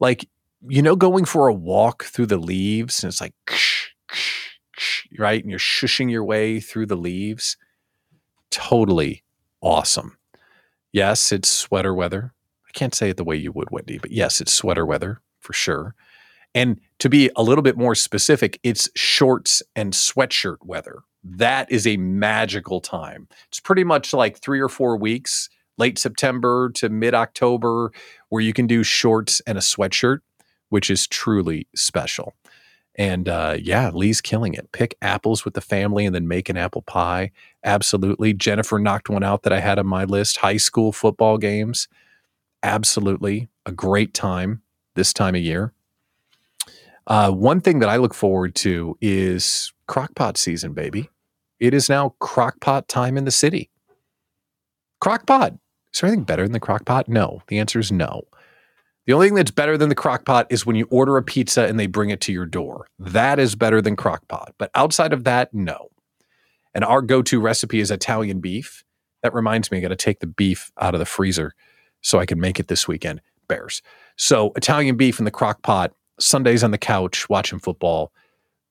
like 0.00 0.28
you 0.66 0.82
know 0.82 0.96
going 0.96 1.24
for 1.24 1.48
a 1.48 1.54
walk 1.54 2.04
through 2.04 2.26
the 2.26 2.38
leaves 2.38 3.02
and 3.02 3.12
it's 3.12 3.20
like 3.20 3.34
right? 5.18 5.42
And 5.42 5.50
you're 5.50 5.58
shushing 5.58 6.10
your 6.10 6.24
way 6.24 6.60
through 6.60 6.86
the 6.86 6.96
leaves. 6.96 7.56
Totally 8.50 9.22
awesome. 9.60 10.18
Yes, 10.92 11.32
it's 11.32 11.48
sweater 11.48 11.94
weather. 11.94 12.32
I 12.66 12.72
can't 12.72 12.94
say 12.94 13.10
it 13.10 13.16
the 13.16 13.24
way 13.24 13.36
you 13.36 13.52
would, 13.52 13.70
Wendy, 13.70 13.98
but 13.98 14.12
yes, 14.12 14.40
it's 14.40 14.52
sweater 14.52 14.86
weather 14.86 15.20
for 15.40 15.52
sure. 15.52 15.94
And 16.54 16.80
to 16.98 17.08
be 17.08 17.30
a 17.36 17.42
little 17.42 17.62
bit 17.62 17.76
more 17.76 17.94
specific, 17.94 18.58
it's 18.62 18.88
shorts 18.94 19.62
and 19.74 19.92
sweatshirt 19.92 20.58
weather. 20.62 21.00
That 21.22 21.70
is 21.70 21.86
a 21.86 21.96
magical 21.96 22.80
time. 22.80 23.28
It's 23.48 23.60
pretty 23.60 23.84
much 23.84 24.12
like 24.12 24.38
three 24.38 24.60
or 24.60 24.68
four 24.68 24.96
weeks, 24.96 25.48
late 25.76 25.98
September 25.98 26.70
to 26.74 26.88
mid 26.88 27.14
October, 27.14 27.92
where 28.28 28.42
you 28.42 28.52
can 28.52 28.66
do 28.66 28.82
shorts 28.82 29.40
and 29.46 29.58
a 29.58 29.60
sweatshirt, 29.60 30.20
which 30.68 30.88
is 30.88 31.06
truly 31.06 31.66
special. 31.74 32.34
And 32.98 33.28
uh, 33.28 33.58
yeah, 33.60 33.90
Lee's 33.90 34.22
killing 34.22 34.54
it. 34.54 34.72
Pick 34.72 34.96
apples 35.02 35.44
with 35.44 35.54
the 35.54 35.60
family 35.60 36.06
and 36.06 36.14
then 36.14 36.26
make 36.26 36.48
an 36.48 36.56
apple 36.56 36.82
pie. 36.82 37.30
Absolutely. 37.62 38.32
Jennifer 38.32 38.78
knocked 38.78 39.10
one 39.10 39.22
out 39.22 39.42
that 39.42 39.52
I 39.52 39.60
had 39.60 39.78
on 39.78 39.86
my 39.86 40.04
list 40.04 40.38
high 40.38 40.56
school 40.56 40.92
football 40.92 41.36
games. 41.36 41.88
Absolutely. 42.62 43.48
A 43.66 43.72
great 43.72 44.14
time 44.14 44.62
this 44.94 45.12
time 45.12 45.34
of 45.34 45.42
year. 45.42 45.74
Uh, 47.06 47.30
one 47.30 47.60
thing 47.60 47.78
that 47.78 47.88
I 47.88 47.96
look 47.96 48.14
forward 48.14 48.54
to 48.56 48.96
is 49.00 49.72
crockpot 49.88 50.36
season, 50.36 50.72
baby. 50.72 51.08
It 51.60 51.72
is 51.72 51.88
now 51.88 52.14
crockpot 52.20 52.88
time 52.88 53.16
in 53.16 53.24
the 53.24 53.30
city. 53.30 53.70
Crockpot. 55.02 55.58
Is 55.94 56.00
there 56.00 56.08
anything 56.08 56.24
better 56.24 56.42
than 56.42 56.52
the 56.52 56.60
crockpot? 56.60 57.08
No. 57.08 57.42
The 57.48 57.58
answer 57.58 57.78
is 57.78 57.92
no. 57.92 58.22
The 59.06 59.12
only 59.12 59.28
thing 59.28 59.36
that's 59.36 59.52
better 59.52 59.78
than 59.78 59.88
the 59.88 59.94
crockpot 59.94 60.46
is 60.50 60.66
when 60.66 60.74
you 60.74 60.86
order 60.90 61.16
a 61.16 61.22
pizza 61.22 61.64
and 61.64 61.78
they 61.78 61.86
bring 61.86 62.10
it 62.10 62.20
to 62.22 62.32
your 62.32 62.44
door. 62.44 62.88
That 62.98 63.38
is 63.38 63.54
better 63.54 63.80
than 63.80 63.96
crockpot. 63.96 64.48
But 64.58 64.70
outside 64.74 65.12
of 65.12 65.24
that, 65.24 65.54
no. 65.54 65.88
And 66.74 66.84
our 66.84 67.00
go 67.02 67.22
to 67.22 67.40
recipe 67.40 67.78
is 67.78 67.90
Italian 67.90 68.40
beef. 68.40 68.84
That 69.22 69.32
reminds 69.32 69.70
me, 69.70 69.78
I 69.78 69.80
got 69.80 69.88
to 69.88 69.96
take 69.96 70.18
the 70.18 70.26
beef 70.26 70.72
out 70.80 70.94
of 70.94 70.98
the 70.98 71.06
freezer 71.06 71.54
so 72.02 72.18
I 72.18 72.26
can 72.26 72.40
make 72.40 72.58
it 72.58 72.68
this 72.68 72.88
weekend. 72.88 73.22
Bears. 73.48 73.80
So 74.16 74.52
Italian 74.56 74.96
beef 74.96 75.20
in 75.20 75.24
the 75.24 75.30
crock 75.30 75.62
pot, 75.62 75.92
Sundays 76.18 76.64
on 76.64 76.70
the 76.70 76.78
couch, 76.78 77.28
watching 77.28 77.58
football, 77.58 78.12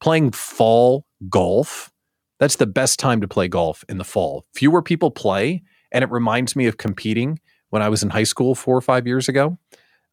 playing 0.01 0.31
fall 0.31 1.05
golf. 1.29 1.91
That's 2.39 2.57
the 2.57 2.65
best 2.65 2.99
time 2.99 3.21
to 3.21 3.27
play 3.27 3.47
golf 3.47 3.83
in 3.87 3.97
the 3.97 4.03
fall. 4.03 4.45
Fewer 4.53 4.81
people 4.81 5.11
play, 5.11 5.63
and 5.91 6.03
it 6.03 6.11
reminds 6.11 6.55
me 6.55 6.65
of 6.67 6.77
competing 6.77 7.39
when 7.69 7.81
I 7.81 7.89
was 7.89 8.03
in 8.03 8.09
high 8.09 8.23
school 8.23 8.55
four 8.55 8.75
or 8.75 8.81
five 8.81 9.07
years 9.07 9.29
ago. 9.29 9.57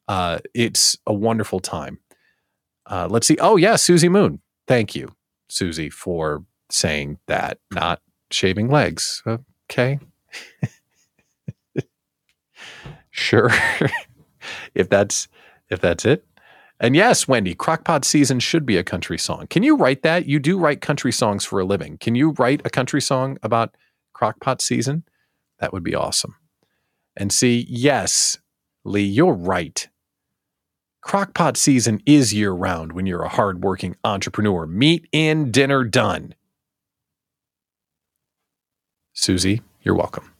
Uh, 0.09 0.39
it's 0.55 0.97
a 1.07 1.13
wonderful 1.13 1.61
time. 1.61 1.99
Uh, 2.87 3.09
let's 3.11 3.27
see. 3.27 3.37
Oh, 3.41 3.57
yeah, 3.57 3.77
Susie 3.77 4.09
Moon. 4.09 4.41
Thank 4.67 4.95
you, 4.95 5.15
Susie, 5.49 5.91
for 5.91 6.45
saying 6.71 7.19
that, 7.27 7.59
not 7.71 8.01
shaving 8.31 8.69
legs. 8.69 9.23
Okay. 9.71 9.99
sure. 13.11 13.51
if 14.75 14.89
that's 14.89 15.29
if 15.71 15.81
that's 15.81 16.05
it. 16.05 16.25
And 16.83 16.97
yes, 16.97 17.29
Wendy, 17.29 17.55
Crockpot 17.55 18.05
season 18.05 18.41
should 18.41 18.67
be 18.67 18.77
a 18.77 18.83
country 18.83 19.17
song. 19.17 19.47
Can 19.47 19.63
you 19.63 19.77
write 19.77 20.03
that? 20.03 20.27
You 20.27 20.41
do 20.41 20.59
write 20.59 20.81
country 20.81 21.13
songs 21.13 21.45
for 21.45 21.61
a 21.61 21.65
living. 21.65 21.97
Can 21.97 22.17
you 22.17 22.31
write 22.33 22.61
a 22.65 22.71
country 22.71 23.01
song 23.01 23.39
about 23.45 23.77
Crockpot 24.17 24.61
season? 24.61 25.05
That 25.61 25.73
would 25.73 25.85
be 25.85 25.95
awesome. 25.95 26.35
And 27.17 27.33
see, 27.33 27.65
yes, 27.69 28.39
Lee, 28.85 29.05
you're 29.05 29.33
right. 29.33 29.89
Crockpot 31.07 31.57
season 31.57 32.03
is 32.05 32.35
year 32.35 32.51
round 32.51 32.95
when 32.95 33.07
you're 33.07 33.23
a 33.23 33.29
hardworking 33.29 33.95
entrepreneur. 34.03 34.67
Meat 34.67 35.07
in, 35.13 35.53
dinner 35.53 35.85
done. 35.85 36.35
Susie, 39.13 39.63
you're 39.83 39.95
welcome. 39.95 40.33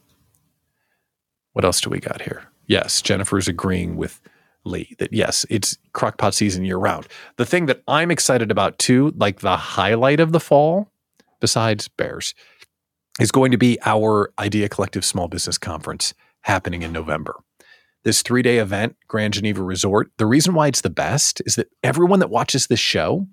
What 1.53 1.63
else 1.63 1.79
do 1.79 1.89
we 1.89 2.01
got 2.01 2.23
here? 2.23 2.49
Yes, 2.67 3.01
Jennifer's 3.01 3.47
agreeing 3.47 3.95
with 3.95 4.19
that 4.65 5.09
yes, 5.11 5.45
it's 5.49 5.77
crockpot 5.93 6.33
season 6.33 6.63
year 6.65 6.77
round. 6.77 7.07
The 7.37 7.45
thing 7.45 7.65
that 7.67 7.83
I'm 7.87 8.11
excited 8.11 8.51
about 8.51 8.79
too, 8.79 9.13
like 9.17 9.39
the 9.41 9.57
highlight 9.57 10.19
of 10.19 10.31
the 10.31 10.39
fall, 10.39 10.89
besides 11.39 11.87
bears, 11.87 12.33
is 13.19 13.31
going 13.31 13.51
to 13.51 13.57
be 13.57 13.77
our 13.85 14.31
Idea 14.39 14.69
Collective 14.69 15.05
Small 15.05 15.27
Business 15.27 15.57
Conference 15.57 16.13
happening 16.41 16.81
in 16.81 16.91
November. 16.91 17.35
This 18.03 18.21
three 18.21 18.41
day 18.41 18.57
event, 18.57 18.95
Grand 19.07 19.33
Geneva 19.33 19.63
Resort, 19.63 20.11
the 20.17 20.25
reason 20.25 20.53
why 20.53 20.67
it's 20.67 20.81
the 20.81 20.89
best 20.89 21.41
is 21.45 21.55
that 21.55 21.69
everyone 21.83 22.19
that 22.19 22.29
watches 22.29 22.67
this 22.67 22.79
show, 22.79 23.27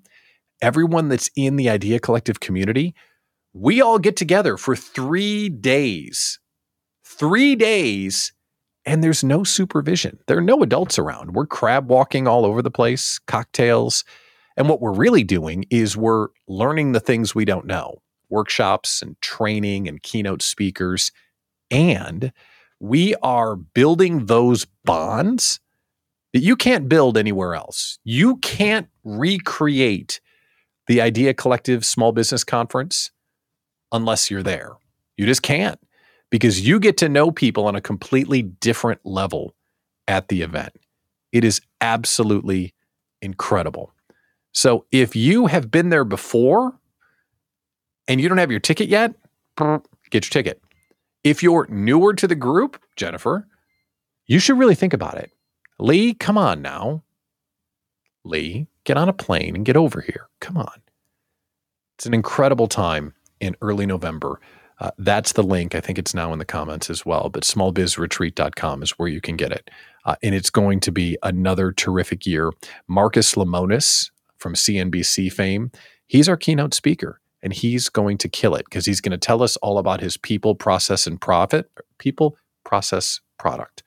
everyone 0.61 1.09
that's 1.09 1.29
in 1.35 1.55
the 1.55 1.69
Idea 1.69 1.99
Collective 1.99 2.39
community, 2.39 2.95
we 3.53 3.81
all 3.81 3.99
get 3.99 4.15
together 4.15 4.55
for 4.55 4.75
three 4.75 5.49
days. 5.49 6.39
Three 7.03 7.55
days 7.55 8.31
and 8.85 9.03
there's 9.03 9.23
no 9.23 9.43
supervision. 9.43 10.19
There 10.27 10.37
are 10.37 10.41
no 10.41 10.63
adults 10.63 10.97
around. 10.97 11.33
We're 11.33 11.45
crab 11.45 11.89
walking 11.89 12.27
all 12.27 12.45
over 12.45 12.61
the 12.61 12.71
place, 12.71 13.19
cocktails. 13.19 14.03
And 14.57 14.67
what 14.67 14.81
we're 14.81 14.93
really 14.93 15.23
doing 15.23 15.65
is 15.69 15.95
we're 15.95 16.29
learning 16.47 16.91
the 16.91 16.99
things 16.99 17.35
we 17.35 17.45
don't 17.45 17.65
know 17.65 18.01
workshops 18.29 19.01
and 19.01 19.19
training 19.21 19.87
and 19.87 20.01
keynote 20.01 20.41
speakers. 20.41 21.11
And 21.69 22.31
we 22.79 23.13
are 23.21 23.55
building 23.55 24.25
those 24.25 24.65
bonds 24.85 25.59
that 26.33 26.39
you 26.39 26.55
can't 26.55 26.87
build 26.87 27.17
anywhere 27.17 27.53
else. 27.53 27.99
You 28.03 28.37
can't 28.37 28.87
recreate 29.03 30.21
the 30.87 31.01
Idea 31.01 31.33
Collective 31.33 31.85
Small 31.85 32.13
Business 32.13 32.43
Conference 32.43 33.11
unless 33.91 34.31
you're 34.31 34.43
there. 34.43 34.77
You 35.17 35.25
just 35.25 35.43
can't 35.43 35.79
because 36.31 36.65
you 36.65 36.79
get 36.79 36.97
to 36.97 37.09
know 37.09 37.29
people 37.29 37.67
on 37.67 37.75
a 37.75 37.81
completely 37.81 38.41
different 38.41 39.01
level 39.03 39.53
at 40.07 40.29
the 40.29 40.41
event. 40.41 40.73
It 41.31 41.43
is 41.43 41.61
absolutely 41.79 42.73
incredible. 43.21 43.93
So 44.53 44.85
if 44.91 45.15
you 45.15 45.45
have 45.47 45.69
been 45.69 45.89
there 45.89 46.03
before 46.03 46.73
and 48.07 48.19
you 48.19 48.27
don't 48.27 48.39
have 48.39 48.51
your 48.51 48.59
ticket 48.59 48.89
yet, 48.89 49.13
get 49.57 50.25
your 50.25 50.31
ticket. 50.31 50.61
If 51.23 51.43
you're 51.43 51.67
newer 51.69 52.13
to 52.15 52.27
the 52.27 52.35
group, 52.35 52.81
Jennifer, 52.95 53.47
you 54.25 54.39
should 54.39 54.57
really 54.57 54.75
think 54.75 54.93
about 54.93 55.17
it. 55.17 55.31
Lee, 55.79 56.13
come 56.13 56.37
on 56.37 56.61
now. 56.61 57.03
Lee, 58.23 58.67
get 58.83 58.97
on 58.97 59.09
a 59.09 59.13
plane 59.13 59.55
and 59.55 59.65
get 59.65 59.77
over 59.77 60.01
here. 60.01 60.27
Come 60.39 60.57
on. 60.57 60.81
It's 61.97 62.05
an 62.05 62.13
incredible 62.13 62.67
time 62.67 63.13
in 63.39 63.55
early 63.61 63.85
November 63.85 64.39
uh, 64.81 64.89
that's 64.97 65.33
the 65.33 65.43
link. 65.43 65.75
I 65.75 65.79
think 65.79 65.99
it's 65.99 66.15
now 66.15 66.33
in 66.33 66.39
the 66.39 66.45
comments 66.45 66.89
as 66.89 67.05
well. 67.05 67.29
But 67.29 67.43
smallbizretreat.com 67.43 68.81
is 68.81 68.91
where 68.91 69.07
you 69.07 69.21
can 69.21 69.37
get 69.37 69.51
it. 69.51 69.69
Uh, 70.05 70.15
and 70.23 70.33
it's 70.33 70.49
going 70.49 70.79
to 70.79 70.91
be 70.91 71.17
another 71.21 71.71
terrific 71.71 72.25
year. 72.25 72.51
Marcus 72.87 73.35
Lemonis 73.35 74.09
from 74.39 74.55
CNBC 74.55 75.31
fame, 75.31 75.71
he's 76.07 76.27
our 76.27 76.35
keynote 76.35 76.73
speaker. 76.73 77.21
And 77.43 77.53
he's 77.53 77.89
going 77.89 78.17
to 78.19 78.29
kill 78.29 78.55
it 78.55 78.65
because 78.65 78.85
he's 78.85 79.01
going 79.01 79.11
to 79.11 79.17
tell 79.17 79.43
us 79.43 79.55
all 79.57 79.77
about 79.77 80.01
his 80.01 80.17
people, 80.17 80.55
process, 80.55 81.05
and 81.07 81.21
profit, 81.21 81.69
people, 81.99 82.35
process, 82.63 83.19
product. 83.37 83.83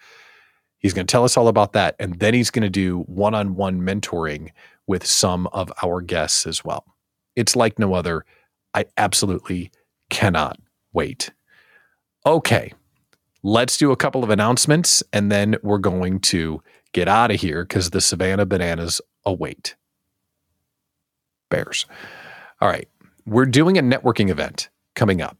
He's 0.78 0.92
going 0.92 1.06
to 1.06 1.10
tell 1.10 1.24
us 1.24 1.36
all 1.36 1.48
about 1.48 1.72
that. 1.72 1.96
And 1.98 2.18
then 2.20 2.34
he's 2.34 2.50
going 2.50 2.64
to 2.64 2.70
do 2.70 3.00
one 3.02 3.34
on 3.34 3.56
one 3.56 3.80
mentoring 3.80 4.50
with 4.86 5.04
some 5.04 5.48
of 5.48 5.72
our 5.82 6.00
guests 6.00 6.46
as 6.46 6.64
well. 6.64 6.84
It's 7.34 7.56
like 7.56 7.78
no 7.80 7.94
other. 7.94 8.24
I 8.74 8.86
absolutely 8.96 9.70
cannot 10.10 10.58
wait. 10.94 11.30
Okay, 12.24 12.72
let's 13.42 13.76
do 13.76 13.92
a 13.92 13.96
couple 13.96 14.24
of 14.24 14.30
announcements 14.30 15.02
and 15.12 15.30
then 15.30 15.56
we're 15.62 15.78
going 15.78 16.20
to 16.20 16.62
get 16.92 17.08
out 17.08 17.30
of 17.30 17.40
here 17.40 17.64
because 17.64 17.90
the 17.90 18.00
Savannah 18.00 18.46
Bananas 18.46 19.02
await. 19.26 19.74
Bears. 21.50 21.84
All 22.60 22.68
right, 22.68 22.88
we're 23.26 23.44
doing 23.44 23.76
a 23.76 23.82
networking 23.82 24.30
event 24.30 24.70
coming 24.94 25.20
up. 25.20 25.36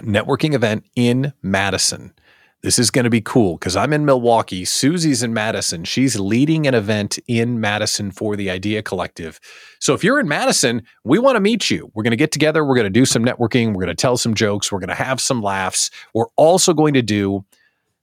Networking 0.00 0.54
event 0.54 0.84
in 0.94 1.32
Madison 1.42 2.14
this 2.64 2.78
is 2.78 2.90
going 2.90 3.04
to 3.04 3.10
be 3.10 3.20
cool 3.20 3.58
because 3.58 3.76
I'm 3.76 3.92
in 3.92 4.06
Milwaukee. 4.06 4.64
Susie's 4.64 5.22
in 5.22 5.34
Madison. 5.34 5.84
She's 5.84 6.18
leading 6.18 6.66
an 6.66 6.72
event 6.72 7.18
in 7.28 7.60
Madison 7.60 8.10
for 8.10 8.36
the 8.36 8.48
Idea 8.48 8.80
Collective. 8.80 9.38
So 9.80 9.92
if 9.92 10.02
you're 10.02 10.18
in 10.18 10.28
Madison, 10.28 10.82
we 11.04 11.18
want 11.18 11.36
to 11.36 11.40
meet 11.40 11.70
you. 11.70 11.90
We're 11.92 12.02
going 12.02 12.12
to 12.12 12.16
get 12.16 12.32
together. 12.32 12.64
We're 12.64 12.74
going 12.74 12.86
to 12.86 12.90
do 12.90 13.04
some 13.04 13.22
networking. 13.22 13.68
We're 13.68 13.84
going 13.84 13.88
to 13.88 13.94
tell 13.94 14.16
some 14.16 14.32
jokes. 14.32 14.72
We're 14.72 14.78
going 14.78 14.88
to 14.88 14.94
have 14.94 15.20
some 15.20 15.42
laughs. 15.42 15.90
We're 16.14 16.30
also 16.36 16.72
going 16.72 16.94
to 16.94 17.02
do 17.02 17.44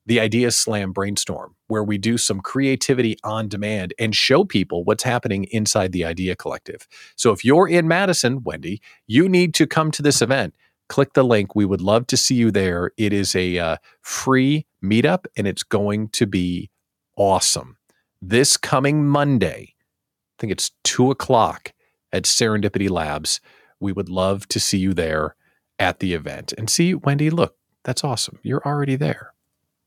the 0.06 0.20
Idea 0.20 0.52
Slam 0.52 0.92
brainstorm, 0.92 1.56
where 1.66 1.84
we 1.84 1.98
do 1.98 2.20
some 2.20 2.40
creativity 2.40 3.18
on 3.24 3.48
demand 3.48 3.96
and 3.98 4.16
show 4.16 4.44
people 4.44 4.84
what's 4.84 5.04
happening 5.04 5.46
inside 5.46 5.92
the 5.92 6.06
Idea 6.06 6.36
Collective. 6.36 6.88
So 7.16 7.32
if 7.32 7.44
you're 7.44 7.68
in 7.68 7.88
Madison, 7.88 8.44
Wendy, 8.44 8.80
you 9.08 9.28
need 9.28 9.56
to 9.56 9.66
come 9.66 9.90
to 9.90 10.04
this 10.04 10.22
event 10.22 10.54
click 10.92 11.14
the 11.14 11.24
link. 11.24 11.56
We 11.56 11.64
would 11.64 11.80
love 11.80 12.06
to 12.08 12.18
see 12.18 12.36
you 12.36 12.52
there. 12.52 12.92
It 12.98 13.14
is 13.14 13.34
a 13.34 13.58
uh, 13.58 13.78
free 14.02 14.66
meetup 14.84 15.26
and 15.38 15.48
it's 15.48 15.64
going 15.64 16.10
to 16.10 16.26
be 16.28 16.70
awesome. 17.16 17.78
This 18.22 18.58
coming 18.58 19.08
Monday, 19.08 19.74
I 19.74 20.36
think 20.38 20.52
it's 20.52 20.72
two 20.84 21.10
o'clock 21.10 21.72
at 22.12 22.24
Serendipity 22.24 22.90
Labs. 22.90 23.40
We 23.80 23.94
would 23.94 24.10
love 24.10 24.50
to 24.50 24.60
see 24.60 24.80
you 24.80 24.94
there 24.94 25.38
at 25.80 26.00
the 26.00 26.14
event 26.14 26.54
and 26.58 26.70
see 26.70 26.94
Wendy. 26.94 27.30
Look, 27.30 27.56
that's 27.86 28.04
awesome. 28.04 28.40
You're 28.44 28.66
already 28.66 28.98
there. 28.98 29.34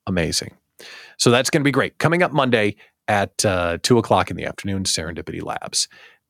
Amazing. 0.07 0.57
So 1.19 1.31
that's 1.31 1.51
going 1.51 1.61
to 1.61 1.69
be 1.69 1.71
great. 1.71 1.99
Coming 1.99 2.23
up 2.23 2.33
Monday 2.33 2.77
at 3.09 3.45
uh, 3.45 3.77
two 3.83 3.99
o'clock 3.99 4.31
in 4.31 4.39
the 4.39 4.47
afternoon, 4.47 4.85
Serendipity 4.85 5.43
Labs. 5.43 5.87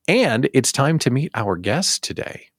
And 0.09 0.49
it's 0.53 0.73
time 0.73 0.99
to 0.99 1.09
meet 1.09 1.31
our 1.33 1.55
guest 1.55 2.03
today 2.03 2.49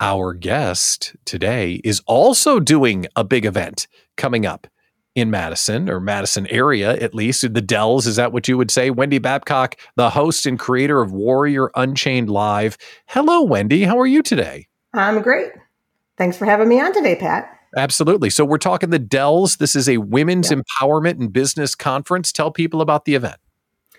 our 0.00 0.32
guest 0.32 1.14
today 1.26 1.80
is 1.84 2.00
also 2.06 2.58
doing 2.58 3.06
a 3.14 3.22
big 3.22 3.44
event 3.44 3.86
coming 4.16 4.46
up 4.46 4.66
in 5.14 5.30
Madison 5.30 5.90
or 5.90 6.00
Madison 6.00 6.46
area, 6.46 6.92
at 6.96 7.14
least. 7.14 7.42
The 7.42 7.60
Dells, 7.60 8.06
is 8.06 8.16
that 8.16 8.32
what 8.32 8.48
you 8.48 8.56
would 8.56 8.70
say? 8.70 8.90
Wendy 8.90 9.18
Babcock, 9.18 9.76
the 9.96 10.10
host 10.10 10.46
and 10.46 10.58
creator 10.58 11.02
of 11.02 11.12
Warrior 11.12 11.70
Unchained 11.74 12.30
Live. 12.30 12.78
Hello, 13.06 13.42
Wendy. 13.42 13.84
How 13.84 13.98
are 13.98 14.06
you 14.06 14.22
today? 14.22 14.68
I'm 14.94 15.20
great. 15.20 15.52
Thanks 16.16 16.36
for 16.36 16.46
having 16.46 16.68
me 16.68 16.80
on 16.80 16.92
today, 16.94 17.16
Pat. 17.16 17.56
Absolutely. 17.76 18.30
So, 18.30 18.44
we're 18.44 18.58
talking 18.58 18.90
the 18.90 18.98
Dells. 18.98 19.56
This 19.56 19.76
is 19.76 19.88
a 19.88 19.98
women's 19.98 20.50
yeah. 20.50 20.58
empowerment 20.58 21.20
and 21.20 21.32
business 21.32 21.74
conference. 21.74 22.32
Tell 22.32 22.50
people 22.50 22.80
about 22.80 23.04
the 23.04 23.14
event. 23.14 23.36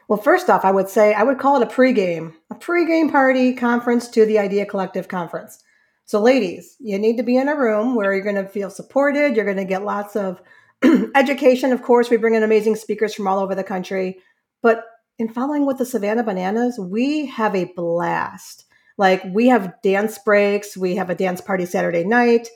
Well, 0.07 0.19
first 0.19 0.49
off, 0.49 0.65
I 0.65 0.71
would 0.71 0.89
say 0.89 1.13
I 1.13 1.23
would 1.23 1.39
call 1.39 1.61
it 1.61 1.63
a 1.65 1.71
pregame, 1.71 2.33
a 2.49 2.55
pregame 2.55 3.09
party 3.09 3.53
conference 3.53 4.09
to 4.09 4.25
the 4.25 4.39
Idea 4.39 4.65
Collective 4.65 5.07
conference. 5.07 5.63
So, 6.11 6.19
ladies, 6.19 6.75
you 6.81 6.99
need 6.99 7.15
to 7.15 7.23
be 7.23 7.37
in 7.37 7.47
a 7.47 7.55
room 7.55 7.95
where 7.95 8.11
you're 8.11 8.21
going 8.21 8.35
to 8.35 8.45
feel 8.45 8.69
supported. 8.69 9.33
You're 9.33 9.45
going 9.45 9.55
to 9.55 9.63
get 9.63 9.85
lots 9.85 10.17
of 10.17 10.41
education. 11.15 11.71
Of 11.71 11.83
course, 11.83 12.09
we 12.09 12.17
bring 12.17 12.35
in 12.35 12.43
amazing 12.43 12.75
speakers 12.75 13.15
from 13.15 13.29
all 13.29 13.39
over 13.39 13.55
the 13.55 13.63
country. 13.63 14.19
But 14.61 14.83
in 15.17 15.29
following 15.29 15.65
with 15.65 15.77
the 15.77 15.85
Savannah 15.85 16.23
Bananas, 16.23 16.77
we 16.77 17.27
have 17.27 17.55
a 17.55 17.71
blast. 17.77 18.65
Like, 18.97 19.23
we 19.23 19.47
have 19.47 19.81
dance 19.83 20.17
breaks, 20.17 20.75
we 20.75 20.97
have 20.97 21.09
a 21.09 21.15
dance 21.15 21.39
party 21.39 21.65
Saturday 21.65 22.03
night. 22.03 22.49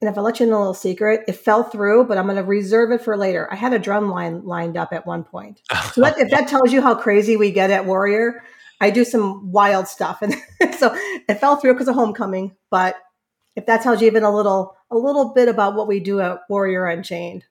And 0.00 0.10
if 0.10 0.18
I 0.18 0.22
let 0.22 0.40
you 0.40 0.46
know 0.46 0.56
a 0.56 0.58
little 0.58 0.74
secret, 0.74 1.20
it 1.28 1.36
fell 1.36 1.62
through, 1.62 2.06
but 2.06 2.18
I'm 2.18 2.26
going 2.26 2.38
to 2.38 2.42
reserve 2.42 2.90
it 2.90 3.02
for 3.02 3.16
later. 3.16 3.48
I 3.52 3.54
had 3.54 3.72
a 3.72 3.78
drum 3.78 4.10
line 4.10 4.44
lined 4.44 4.76
up 4.76 4.92
at 4.92 5.06
one 5.06 5.22
point. 5.22 5.60
So 5.92 6.00
that, 6.00 6.18
if 6.18 6.28
that 6.32 6.48
tells 6.48 6.72
you 6.72 6.82
how 6.82 6.96
crazy 6.96 7.36
we 7.36 7.52
get 7.52 7.70
at 7.70 7.86
Warrior, 7.86 8.42
I 8.80 8.90
do 8.90 9.04
some 9.04 9.50
wild 9.52 9.88
stuff, 9.88 10.22
and 10.22 10.34
so 10.78 10.94
it 11.28 11.40
fell 11.40 11.56
through 11.56 11.74
because 11.74 11.88
of 11.88 11.94
homecoming. 11.94 12.56
But 12.70 12.96
if 13.56 13.66
that 13.66 13.82
tells 13.82 14.00
you 14.00 14.06
even 14.06 14.24
a 14.24 14.34
little 14.34 14.76
a 14.90 14.96
little 14.96 15.32
bit 15.32 15.48
about 15.48 15.74
what 15.74 15.88
we 15.88 16.00
do 16.00 16.20
at 16.20 16.40
Warrior 16.48 16.86
Unchained. 16.86 17.44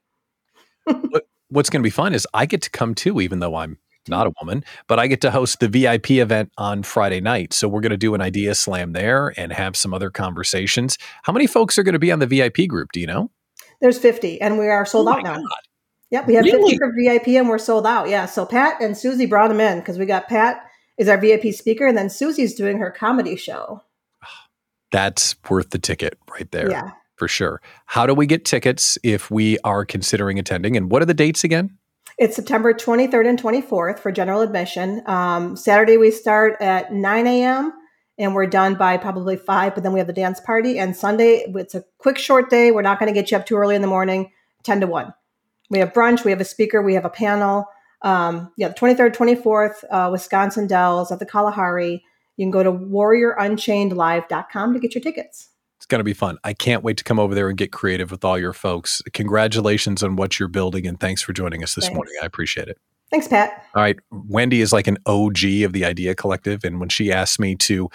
what, 0.85 1.27
what's 1.49 1.69
going 1.69 1.81
to 1.81 1.87
be 1.87 1.91
fun 1.91 2.13
is 2.13 2.27
I 2.33 2.45
get 2.45 2.61
to 2.63 2.69
come 2.69 2.95
too, 2.95 3.21
even 3.21 3.39
though 3.39 3.55
I'm 3.55 3.77
not 4.07 4.27
a 4.27 4.33
woman, 4.41 4.65
but 4.87 4.99
I 4.99 5.07
get 5.07 5.21
to 5.21 5.31
host 5.31 5.59
the 5.59 5.67
VIP 5.67 6.11
event 6.11 6.51
on 6.57 6.83
Friday 6.83 7.21
night. 7.21 7.53
So 7.53 7.67
we're 7.67 7.81
going 7.81 7.91
to 7.91 7.97
do 7.97 8.15
an 8.15 8.21
idea 8.21 8.53
slam 8.55 8.91
there 8.91 9.33
and 9.37 9.53
have 9.53 9.77
some 9.77 9.93
other 9.93 10.09
conversations. 10.09 10.97
How 11.23 11.31
many 11.31 11.47
folks 11.47 11.77
are 11.77 11.83
going 11.83 11.93
to 11.93 11.99
be 11.99 12.11
on 12.11 12.19
the 12.19 12.27
VIP 12.27 12.67
group? 12.67 12.91
Do 12.91 12.99
you 12.99 13.07
know? 13.07 13.31
There's 13.81 13.97
50, 13.97 14.41
and 14.41 14.57
we 14.57 14.67
are 14.67 14.85
sold 14.85 15.07
oh 15.07 15.13
out 15.13 15.23
now. 15.23 15.35
God. 15.35 15.43
Yep, 16.11 16.27
we 16.27 16.33
have 16.35 16.45
really? 16.45 16.71
50 16.71 16.77
for 16.77 16.93
VIP, 16.95 17.27
and 17.29 17.49
we're 17.49 17.57
sold 17.57 17.87
out. 17.87 18.07
Yeah, 18.07 18.25
so 18.25 18.45
Pat 18.45 18.81
and 18.81 18.97
Susie 18.97 19.25
brought 19.25 19.47
them 19.47 19.59
in 19.59 19.79
because 19.79 19.97
we 19.97 20.05
got 20.05 20.27
Pat 20.27 20.63
is 20.97 21.07
our 21.07 21.17
VIP 21.17 21.53
speaker, 21.53 21.85
and 21.87 21.97
then 21.97 22.09
Susie's 22.09 22.53
doing 22.55 22.77
her 22.77 22.91
comedy 22.91 23.35
show. 23.35 23.81
That's 24.91 25.35
worth 25.49 25.71
the 25.71 25.79
ticket 25.79 26.17
right 26.29 26.49
there. 26.51 26.69
Yeah. 26.69 26.91
For 27.15 27.27
sure. 27.27 27.61
How 27.85 28.05
do 28.05 28.13
we 28.13 28.25
get 28.25 28.45
tickets 28.45 28.97
if 29.03 29.31
we 29.31 29.57
are 29.63 29.85
considering 29.85 30.39
attending? 30.39 30.75
And 30.75 30.91
what 30.91 31.01
are 31.01 31.05
the 31.05 31.13
dates 31.13 31.43
again? 31.43 31.77
It's 32.17 32.35
September 32.35 32.73
23rd 32.73 33.27
and 33.27 33.41
24th 33.41 33.99
for 33.99 34.11
general 34.11 34.41
admission. 34.41 35.01
Um, 35.07 35.55
Saturday, 35.55 35.97
we 35.97 36.11
start 36.11 36.57
at 36.61 36.93
9 36.93 37.27
a.m. 37.27 37.73
and 38.19 38.35
we're 38.35 38.45
done 38.45 38.75
by 38.75 38.97
probably 38.97 39.35
5, 39.35 39.73
but 39.73 39.83
then 39.83 39.93
we 39.93 39.99
have 39.99 40.07
the 40.07 40.13
dance 40.13 40.39
party. 40.39 40.77
And 40.77 40.95
Sunday, 40.95 41.45
it's 41.47 41.73
a 41.73 41.83
quick, 41.97 42.19
short 42.19 42.49
day. 42.49 42.71
We're 42.71 42.83
not 42.83 42.99
going 42.99 43.11
to 43.11 43.19
get 43.19 43.31
you 43.31 43.37
up 43.37 43.45
too 43.45 43.55
early 43.55 43.75
in 43.75 43.81
the 43.81 43.87
morning, 43.87 44.31
10 44.63 44.81
to 44.81 44.87
1. 44.87 45.13
We 45.69 45.79
have 45.79 45.93
brunch, 45.93 46.23
we 46.23 46.31
have 46.31 46.41
a 46.41 46.45
speaker, 46.45 46.81
we 46.81 46.93
have 46.93 47.05
a 47.05 47.09
panel. 47.09 47.65
Um, 48.03 48.51
yeah, 48.57 48.67
the 48.69 48.75
23rd, 48.75 49.15
24th, 49.15 49.83
uh, 49.89 50.09
Wisconsin 50.11 50.67
Dells 50.67 51.11
at 51.11 51.17
the 51.19 51.25
Kalahari. 51.25 52.03
You 52.37 52.45
can 52.45 52.51
go 52.51 52.63
to 52.63 52.71
warriorunchainedlive.com 52.71 54.73
to 54.73 54.79
get 54.79 54.95
your 54.95 55.01
tickets. 55.01 55.49
It's 55.77 55.85
going 55.85 55.99
to 55.99 56.05
be 56.05 56.13
fun. 56.13 56.37
I 56.43 56.53
can't 56.53 56.83
wait 56.83 56.97
to 56.97 57.03
come 57.03 57.19
over 57.19 57.35
there 57.35 57.49
and 57.49 57.57
get 57.57 57.71
creative 57.71 58.11
with 58.11 58.23
all 58.23 58.37
your 58.37 58.53
folks. 58.53 59.01
Congratulations 59.13 60.01
on 60.01 60.15
what 60.15 60.39
you're 60.39 60.47
building, 60.47 60.87
and 60.87 60.97
thanks 60.99 61.21
for 61.21 61.33
joining 61.33 61.63
us 61.63 61.75
this 61.75 61.85
thanks. 61.85 61.95
morning. 61.95 62.13
I 62.21 62.25
appreciate 62.25 62.69
it. 62.69 62.77
Thanks, 63.13 63.27
Pat. 63.27 63.63
All 63.75 63.81
right. 63.83 63.99
Wendy 64.11 64.61
is 64.61 64.73
like 64.73 64.87
an 64.87 64.97
OG 65.05 65.43
of 65.65 65.73
the 65.73 65.85
Idea 65.85 66.15
Collective. 66.15 66.63
And 66.63 66.79
when 66.79 66.89
she 66.89 67.11
asked 67.11 67.39
me 67.39 67.55
to 67.57 67.87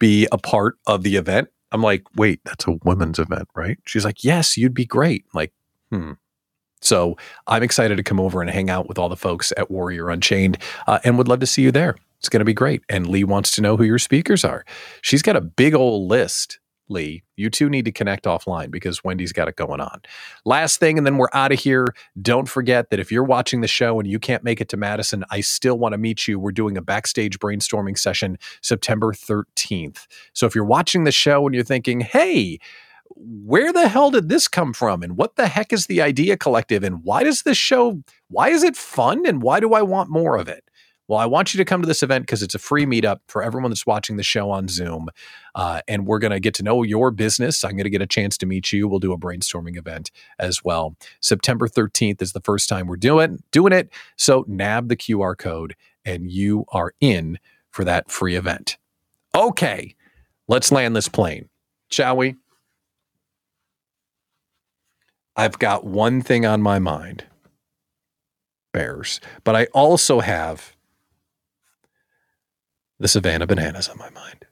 be 0.00 0.26
a 0.32 0.38
part 0.38 0.78
of 0.88 1.04
the 1.04 1.14
event, 1.14 1.48
I'm 1.70 1.80
like, 1.80 2.02
wait, 2.16 2.40
that's 2.44 2.66
a 2.66 2.72
women's 2.82 3.20
event, 3.20 3.46
right? 3.54 3.78
She's 3.86 4.04
like, 4.04 4.24
yes, 4.24 4.56
you'd 4.56 4.74
be 4.74 4.84
great. 4.84 5.26
I'm 5.26 5.38
like, 5.38 5.52
hmm, 5.92 6.12
so 6.80 7.16
I'm 7.46 7.62
excited 7.62 7.96
to 7.96 8.02
come 8.02 8.20
over 8.20 8.40
and 8.42 8.50
hang 8.50 8.70
out 8.70 8.88
with 8.88 8.98
all 8.98 9.08
the 9.08 9.16
folks 9.16 9.52
at 9.56 9.70
Warrior 9.70 10.10
Unchained 10.10 10.58
uh, 10.86 10.98
and 11.04 11.16
would 11.16 11.28
love 11.28 11.40
to 11.40 11.46
see 11.46 11.62
you 11.62 11.72
there. 11.72 11.96
It's 12.18 12.28
going 12.28 12.40
to 12.40 12.44
be 12.44 12.54
great. 12.54 12.82
And 12.88 13.06
Lee 13.06 13.24
wants 13.24 13.50
to 13.52 13.62
know 13.62 13.76
who 13.76 13.84
your 13.84 13.98
speakers 13.98 14.44
are. 14.44 14.64
She's 15.02 15.22
got 15.22 15.36
a 15.36 15.40
big 15.40 15.74
old 15.74 16.08
list. 16.08 16.58
Lee, 16.88 17.22
you 17.36 17.48
two 17.48 17.70
need 17.70 17.86
to 17.86 17.92
connect 17.92 18.24
offline 18.24 18.70
because 18.70 19.02
Wendy's 19.02 19.32
got 19.32 19.48
it 19.48 19.56
going 19.56 19.80
on. 19.80 20.02
Last 20.44 20.78
thing, 20.80 20.98
and 20.98 21.06
then 21.06 21.16
we're 21.16 21.28
out 21.32 21.52
of 21.52 21.58
here. 21.58 21.86
Don't 22.20 22.48
forget 22.48 22.90
that 22.90 23.00
if 23.00 23.10
you're 23.10 23.24
watching 23.24 23.62
the 23.62 23.68
show 23.68 23.98
and 23.98 24.08
you 24.08 24.18
can't 24.18 24.44
make 24.44 24.60
it 24.60 24.68
to 24.70 24.76
Madison, 24.76 25.24
I 25.30 25.40
still 25.40 25.78
want 25.78 25.92
to 25.94 25.98
meet 25.98 26.28
you. 26.28 26.38
We're 26.38 26.52
doing 26.52 26.76
a 26.76 26.82
backstage 26.82 27.38
brainstorming 27.38 27.98
session 27.98 28.38
September 28.60 29.12
13th. 29.12 30.06
So 30.34 30.46
if 30.46 30.54
you're 30.54 30.64
watching 30.64 31.04
the 31.04 31.12
show 31.12 31.46
and 31.46 31.54
you're 31.54 31.64
thinking, 31.64 32.00
hey, 32.00 32.58
where 33.16 33.72
the 33.72 33.88
hell 33.88 34.10
did 34.10 34.28
this 34.28 34.48
come 34.48 34.72
from? 34.72 35.02
And 35.02 35.16
what 35.16 35.36
the 35.36 35.48
heck 35.48 35.72
is 35.72 35.86
the 35.86 36.02
idea 36.02 36.36
collective? 36.36 36.82
And 36.82 37.02
why 37.02 37.22
does 37.22 37.42
this 37.42 37.58
show 37.58 38.02
why 38.28 38.48
is 38.48 38.62
it 38.62 38.76
fun? 38.76 39.26
And 39.26 39.42
why 39.42 39.60
do 39.60 39.74
i 39.74 39.82
want 39.82 40.10
more 40.10 40.36
of 40.36 40.48
it? 40.48 40.64
Well 41.06 41.18
i 41.18 41.26
want 41.26 41.52
you 41.52 41.58
to 41.58 41.64
come 41.64 41.82
to 41.82 41.86
this 41.86 42.02
event 42.02 42.22
because 42.22 42.42
it's 42.42 42.54
a 42.54 42.58
free 42.58 42.86
meetup 42.86 43.20
for 43.28 43.42
everyone 43.42 43.70
that's 43.70 43.86
watching 43.86 44.16
the 44.16 44.22
show 44.22 44.50
on 44.50 44.68
zoom 44.68 45.08
uh, 45.54 45.82
and 45.86 46.06
we're 46.06 46.18
going 46.18 46.32
to 46.32 46.40
get 46.40 46.54
to 46.54 46.62
know 46.62 46.82
your 46.82 47.10
business. 47.10 47.62
I'm 47.62 47.72
going 47.72 47.84
to 47.84 47.90
get 47.90 48.02
a 48.02 48.06
chance 48.06 48.36
to 48.38 48.46
meet 48.46 48.72
you. 48.72 48.88
We'll 48.88 48.98
do 48.98 49.12
a 49.12 49.18
brainstorming 49.18 49.76
event 49.76 50.10
as 50.38 50.64
well. 50.64 50.96
September 51.20 51.68
13th 51.68 52.20
is 52.22 52.32
the 52.32 52.40
first 52.40 52.68
time 52.68 52.86
we're 52.86 52.96
doing 52.96 53.42
doing 53.52 53.72
it. 53.72 53.90
So 54.16 54.44
nab 54.48 54.88
the 54.88 54.96
qr 54.96 55.36
code 55.38 55.76
and 56.04 56.30
you 56.30 56.64
are 56.68 56.94
in 57.00 57.38
for 57.70 57.84
that 57.84 58.10
free 58.10 58.34
event. 58.34 58.78
Okay 59.34 59.94
let's 60.48 60.70
land 60.70 60.94
this 60.94 61.08
plane 61.08 61.48
shall 61.88 62.16
we 62.16 62.36
I've 65.36 65.58
got 65.58 65.84
one 65.84 66.22
thing 66.22 66.46
on 66.46 66.62
my 66.62 66.78
mind 66.78 67.24
bears, 68.72 69.20
but 69.44 69.56
I 69.56 69.66
also 69.66 70.20
have 70.20 70.74
the 72.98 73.08
Savannah 73.08 73.46
Bananas 73.46 73.88
on 73.88 73.98
my 73.98 74.10
mind. 74.10 74.46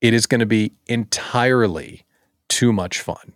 It 0.00 0.12
is 0.12 0.26
going 0.26 0.40
to 0.40 0.46
be 0.46 0.74
entirely 0.86 2.04
too 2.48 2.72
much 2.72 3.00
fun. 3.00 3.32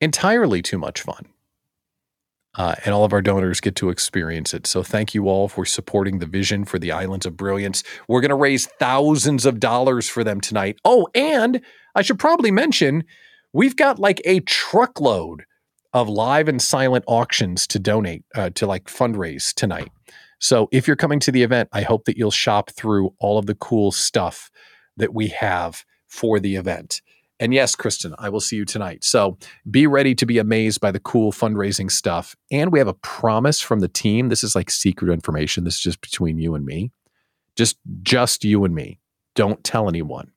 Entirely 0.00 0.62
too 0.62 0.78
much 0.78 1.00
fun. 1.02 1.26
Uh, 2.54 2.74
and 2.84 2.94
all 2.94 3.04
of 3.04 3.12
our 3.12 3.22
donors 3.22 3.60
get 3.60 3.74
to 3.76 3.88
experience 3.88 4.52
it. 4.52 4.66
So 4.66 4.82
thank 4.82 5.14
you 5.14 5.28
all 5.28 5.48
for 5.48 5.64
supporting 5.64 6.18
the 6.18 6.26
vision 6.26 6.64
for 6.64 6.78
the 6.78 6.92
Islands 6.92 7.24
of 7.24 7.36
Brilliance. 7.36 7.82
We're 8.08 8.20
going 8.20 8.28
to 8.28 8.34
raise 8.34 8.66
thousands 8.66 9.46
of 9.46 9.58
dollars 9.58 10.08
for 10.08 10.22
them 10.22 10.40
tonight. 10.40 10.78
Oh, 10.84 11.08
and 11.14 11.62
I 11.94 12.02
should 12.02 12.18
probably 12.18 12.50
mention 12.50 13.04
we've 13.52 13.76
got 13.76 13.98
like 13.98 14.20
a 14.24 14.40
truckload 14.40 15.44
of 15.92 16.08
live 16.08 16.48
and 16.48 16.60
silent 16.60 17.04
auctions 17.06 17.66
to 17.68 17.78
donate 17.78 18.24
uh, 18.34 18.50
to 18.50 18.66
like 18.66 18.84
fundraise 18.84 19.52
tonight. 19.52 19.90
So 20.38 20.68
if 20.72 20.86
you're 20.86 20.96
coming 20.96 21.20
to 21.20 21.30
the 21.30 21.42
event, 21.42 21.68
I 21.72 21.82
hope 21.82 22.06
that 22.06 22.16
you'll 22.16 22.30
shop 22.30 22.70
through 22.70 23.14
all 23.20 23.38
of 23.38 23.46
the 23.46 23.54
cool 23.54 23.92
stuff 23.92 24.50
that 24.96 25.14
we 25.14 25.28
have 25.28 25.84
for 26.08 26.40
the 26.40 26.56
event. 26.56 27.00
And 27.38 27.52
yes, 27.52 27.74
Kristen, 27.74 28.14
I 28.18 28.28
will 28.28 28.40
see 28.40 28.56
you 28.56 28.64
tonight. 28.64 29.04
So 29.04 29.36
be 29.70 29.86
ready 29.86 30.14
to 30.14 30.26
be 30.26 30.38
amazed 30.38 30.80
by 30.80 30.90
the 30.90 31.00
cool 31.00 31.32
fundraising 31.32 31.90
stuff. 31.90 32.36
And 32.50 32.70
we 32.70 32.78
have 32.78 32.88
a 32.88 32.94
promise 32.94 33.60
from 33.60 33.80
the 33.80 33.88
team. 33.88 34.28
This 34.28 34.44
is 34.44 34.54
like 34.54 34.70
secret 34.70 35.12
information. 35.12 35.64
This 35.64 35.74
is 35.74 35.80
just 35.80 36.00
between 36.00 36.38
you 36.38 36.54
and 36.54 36.64
me. 36.64 36.92
Just 37.56 37.78
just 38.02 38.44
you 38.44 38.64
and 38.64 38.74
me. 38.74 39.00
Don't 39.34 39.62
tell 39.64 39.88
anyone 39.88 40.32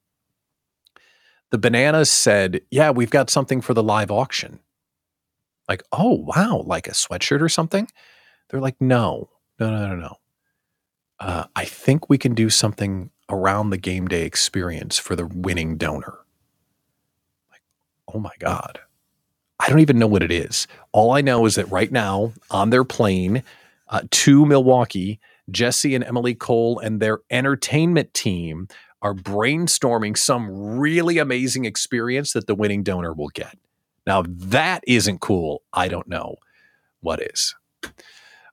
the 1.51 1.57
bananas 1.57 2.09
said, 2.09 2.61
Yeah, 2.71 2.91
we've 2.91 3.09
got 3.09 3.29
something 3.29 3.61
for 3.61 3.73
the 3.73 3.83
live 3.83 4.11
auction. 4.11 4.59
Like, 5.67 5.83
oh, 5.91 6.23
wow, 6.35 6.63
like 6.65 6.87
a 6.87 6.91
sweatshirt 6.91 7.41
or 7.41 7.49
something? 7.49 7.87
They're 8.49 8.61
like, 8.61 8.79
No, 8.79 9.29
no, 9.59 9.69
no, 9.69 9.87
no, 9.87 9.95
no. 9.95 10.15
Uh, 11.19 11.45
I 11.55 11.65
think 11.65 12.09
we 12.09 12.17
can 12.17 12.33
do 12.33 12.49
something 12.49 13.09
around 13.29 13.69
the 13.69 13.77
game 13.77 14.07
day 14.07 14.23
experience 14.23 14.97
for 14.97 15.15
the 15.15 15.25
winning 15.25 15.77
donor. 15.77 16.19
Like, 17.51 17.61
oh 18.13 18.19
my 18.19 18.33
God. 18.39 18.79
I 19.59 19.69
don't 19.69 19.79
even 19.79 19.97
know 19.97 20.07
what 20.07 20.23
it 20.23 20.31
is. 20.31 20.67
All 20.91 21.11
I 21.13 21.21
know 21.21 21.45
is 21.45 21.55
that 21.55 21.71
right 21.71 21.91
now 21.91 22.33
on 22.51 22.69
their 22.69 22.83
plane 22.83 23.43
uh, 23.87 24.01
to 24.11 24.45
Milwaukee, 24.45 25.19
Jesse 25.49 25.95
and 25.95 26.03
Emily 26.03 26.35
Cole 26.35 26.79
and 26.79 26.99
their 26.99 27.19
entertainment 27.29 28.13
team 28.13 28.67
are 29.05 29.13
brainstorming 29.13 30.17
some 30.17 30.49
really 30.79 31.19
amazing 31.19 31.63
experience 31.63 32.33
that 32.33 32.47
the 32.47 32.55
winning 32.55 32.81
donor 32.81 33.13
will 33.13 33.29
get. 33.29 33.55
Now, 34.07 34.23
that 34.27 34.83
isn't 34.87 35.21
cool. 35.21 35.61
I 35.71 35.89
don't 35.89 36.07
know 36.07 36.37
what 37.01 37.21
is. 37.21 37.53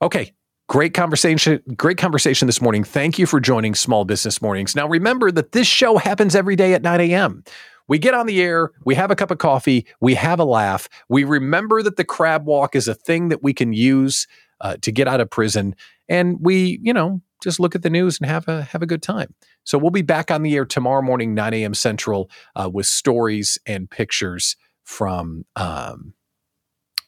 Okay, 0.02 0.34
great 0.68 0.92
conversation. 0.92 1.62
Great 1.74 1.96
conversation 1.96 2.44
this 2.44 2.60
morning. 2.60 2.84
Thank 2.84 3.18
you 3.18 3.24
for 3.24 3.40
joining 3.40 3.74
Small 3.74 4.04
Business 4.04 4.42
Mornings. 4.42 4.76
Now, 4.76 4.86
remember 4.86 5.30
that 5.32 5.52
this 5.52 5.66
show 5.66 5.96
happens 5.96 6.36
every 6.36 6.54
day 6.54 6.74
at 6.74 6.82
9 6.82 7.00
a.m. 7.00 7.44
We 7.88 7.98
get 7.98 8.12
on 8.12 8.26
the 8.26 8.42
air, 8.42 8.72
we 8.84 8.94
have 8.94 9.10
a 9.10 9.16
cup 9.16 9.30
of 9.30 9.38
coffee, 9.38 9.86
we 10.02 10.14
have 10.16 10.38
a 10.38 10.44
laugh, 10.44 10.86
we 11.08 11.24
remember 11.24 11.82
that 11.82 11.96
the 11.96 12.04
crab 12.04 12.44
walk 12.44 12.76
is 12.76 12.88
a 12.88 12.94
thing 12.94 13.30
that 13.30 13.42
we 13.42 13.54
can 13.54 13.72
use 13.72 14.26
uh, 14.60 14.76
to 14.82 14.92
get 14.92 15.08
out 15.08 15.20
of 15.20 15.30
prison, 15.30 15.74
and 16.10 16.36
we, 16.40 16.78
you 16.82 16.92
know, 16.92 17.22
just 17.42 17.58
look 17.58 17.74
at 17.74 17.82
the 17.82 17.90
news 17.90 18.20
and 18.20 18.30
have 18.30 18.46
a 18.48 18.62
have 18.62 18.82
a 18.82 18.86
good 18.86 19.02
time. 19.02 19.34
So 19.64 19.78
we'll 19.78 19.90
be 19.90 20.02
back 20.02 20.30
on 20.30 20.42
the 20.42 20.54
air 20.54 20.64
tomorrow 20.64 21.02
morning, 21.02 21.34
9 21.34 21.54
a.m. 21.54 21.74
Central, 21.74 22.30
uh, 22.56 22.68
with 22.72 22.86
stories 22.86 23.58
and 23.66 23.90
pictures 23.90 24.56
from 24.82 25.44
um, 25.56 26.14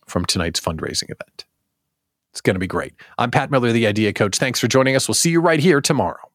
from 0.06 0.24
tonight's 0.24 0.60
fundraising 0.60 1.04
event. 1.04 1.44
It's 2.32 2.40
going 2.40 2.54
to 2.54 2.60
be 2.60 2.66
great. 2.66 2.94
I'm 3.16 3.30
Pat 3.30 3.50
Miller, 3.50 3.72
the 3.72 3.86
Idea 3.86 4.12
Coach. 4.12 4.38
Thanks 4.38 4.58
for 4.58 4.68
joining 4.68 4.96
us. 4.96 5.08
We'll 5.08 5.14
see 5.14 5.30
you 5.30 5.40
right 5.40 5.60
here 5.60 5.80
tomorrow. 5.80 6.30